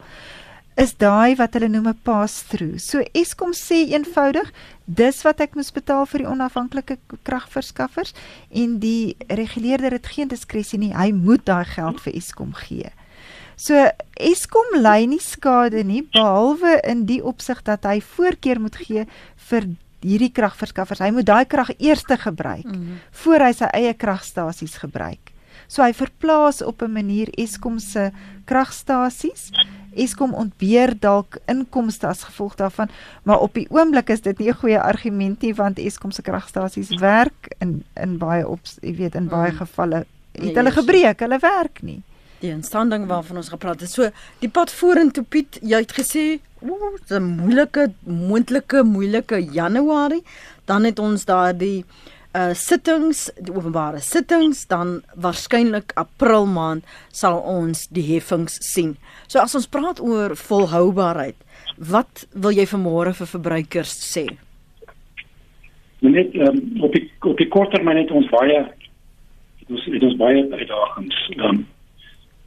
[0.79, 2.79] is daai wat hulle noem 'n pass-through.
[2.79, 4.53] So Eskom sê eenvoudig,
[4.87, 8.14] dis wat ek moet betaal vir die onafhanklike kragverskaffers
[8.51, 10.95] en die reguleerder het geen diskresie nie.
[10.95, 12.91] Hy moet daai geld vir Eskom gee.
[13.57, 13.74] So
[14.14, 19.07] Eskom lei nie skade nie behalwe in die opsig dat hy voorkeur moet gee
[19.51, 19.66] vir
[20.01, 21.03] hierdie kragverskaffers.
[21.03, 22.99] Hy moet daai krag eers gebruik mm -hmm.
[23.11, 25.33] voor hy sy eie kragstasies gebruik.
[25.66, 28.11] So hy verplaas op 'n manier Eskom se
[28.45, 29.51] kragstasies.
[29.95, 32.89] Eskom ontbeer dalk inkomste as gevolg daarvan,
[33.22, 36.99] maar op die oomblik is dit nie 'n goeie argument nie want Eskom se kragstasies
[37.01, 39.57] werk in in baie op, jy weet, in baie mm.
[39.57, 42.03] gevalle het nee, hulle gebreek, hulle werk nie.
[42.39, 43.91] Die instanding waarvan ons gepraat het.
[43.91, 50.24] So die pad vorentoe Piet, jy het gesê Ooh, 'n moeilike moontlike moeilike Januarie.
[50.64, 51.84] Dan het ons daar die
[52.37, 58.97] uh sittings, die openbare sittings, dan waarskynlik April maand sal ons die heffings sien.
[59.29, 61.39] So as ons praat oor volhoubaarheid,
[61.79, 64.26] wat wil jy vanmôre vir verbruikers sê?
[66.05, 68.61] Net um, op die op die korttermyn het ons baie
[69.68, 71.18] ons het ons baie uitdagings.
[71.39, 71.66] Um,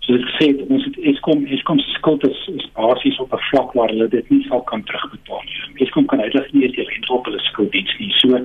[0.01, 3.73] So ek sê ons het Eskom Eskom se skuld is, is basies op 'n vlak
[3.77, 5.86] waar hulle dit nie sal kan terugbetaal nie.
[5.86, 8.11] Eskom kan uiteindelik nie eens die rente op hulle skuld diens nie.
[8.17, 8.39] So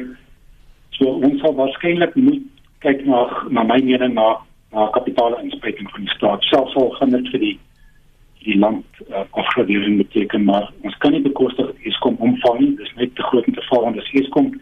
[0.96, 2.42] so ons sal waarskynlik moet
[2.84, 4.26] kyk na na my mening na
[4.72, 6.42] na kapitaalinspuiting van die staat.
[6.50, 7.56] Selfs al gaan dit vir die
[8.46, 12.74] die land uh, afgradering beteken maar ons kan nie bekostig Eskom omvang nie.
[12.78, 14.52] Dis net te groot om te val want as Eskom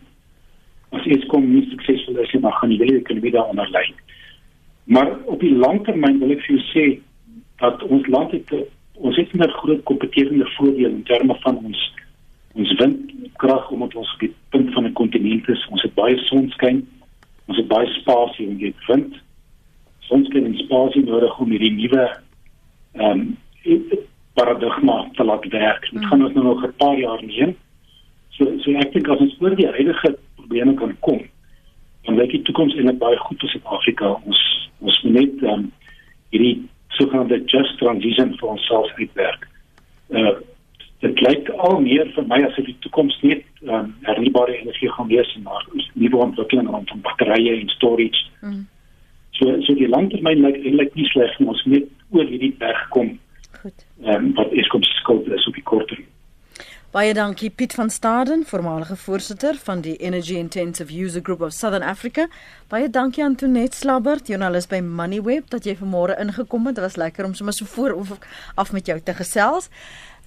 [0.97, 3.85] as Eskom nie suksesvol is nie, dan gaan die hele ekonomie daaronder lê.
[4.85, 6.87] Maar op die langtermyn wil ek vir jou sê
[7.63, 8.55] dat ons land het
[8.95, 11.81] ons het 'n groot kompetitiewe voordeel in terme van ons
[12.55, 12.75] ons
[13.45, 15.67] windkrag omdat ons op die punt van 'n kontinent is.
[15.71, 16.89] Ons het baie sonskyn.
[17.47, 19.15] Ons het baie spasie en dit wind.
[19.99, 22.17] Sonskyn en spasie nodig om hierdie nuwe
[22.93, 23.99] ehm um,
[24.35, 25.91] paradigma te laat werk.
[25.91, 26.05] Dit mm.
[26.07, 27.57] gaan ons nou nog 'n paar jaar neem.
[28.31, 31.23] So so ek dink as ons oor die huidige probleme kan kom,
[32.03, 34.21] dan lyk die toekoms eintlik baie goed vir Suid-Afrika.
[34.25, 35.73] Ons ons moet net um,
[36.31, 39.49] hierdie sogenaamde just transition vir onsself uitwerk.
[40.09, 40.54] Uh
[41.05, 45.11] dit lyk al meer vir my as of die toekoms net um, hernubare energie gaan
[45.11, 48.25] wees en maar nuwe ontwikkelinge rondom batterye en storage.
[48.41, 48.65] Mm.
[49.39, 51.51] So so die langtermyn lyk eintlik nie sleg nie.
[51.53, 53.15] Ons moet oor hierdie berg kom.
[53.61, 53.87] Goed.
[54.05, 56.05] Ehm um, wat is kom skuld is op die korter.
[56.95, 61.83] Baie dankie Piet van Staden, voormalige voorsitter van die Energy Intensive User Group of Southern
[61.83, 62.29] Africa.
[62.71, 66.79] Baie dankie aan Tonet Slabbert, joernalis by Moneyweb dat jy vanmôre ingekom het.
[66.79, 67.97] Dit was lekker om sommer so voor
[68.55, 69.67] af met jou te gesels.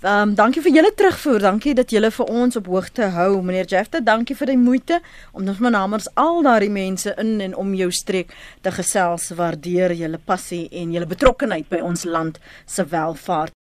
[0.01, 1.39] Ehm um, dankie vir julle terugvoer.
[1.41, 3.41] Dankie dat julle vir ons op hoogte hou.
[3.41, 4.99] Meneer Jefte, dankie vir die moeite
[5.33, 9.31] om ons namens al daardie mense in en om jou streek te gesels.
[9.33, 13.57] Waardeer julle passie en julle betrokkenheid by ons land se welvaart.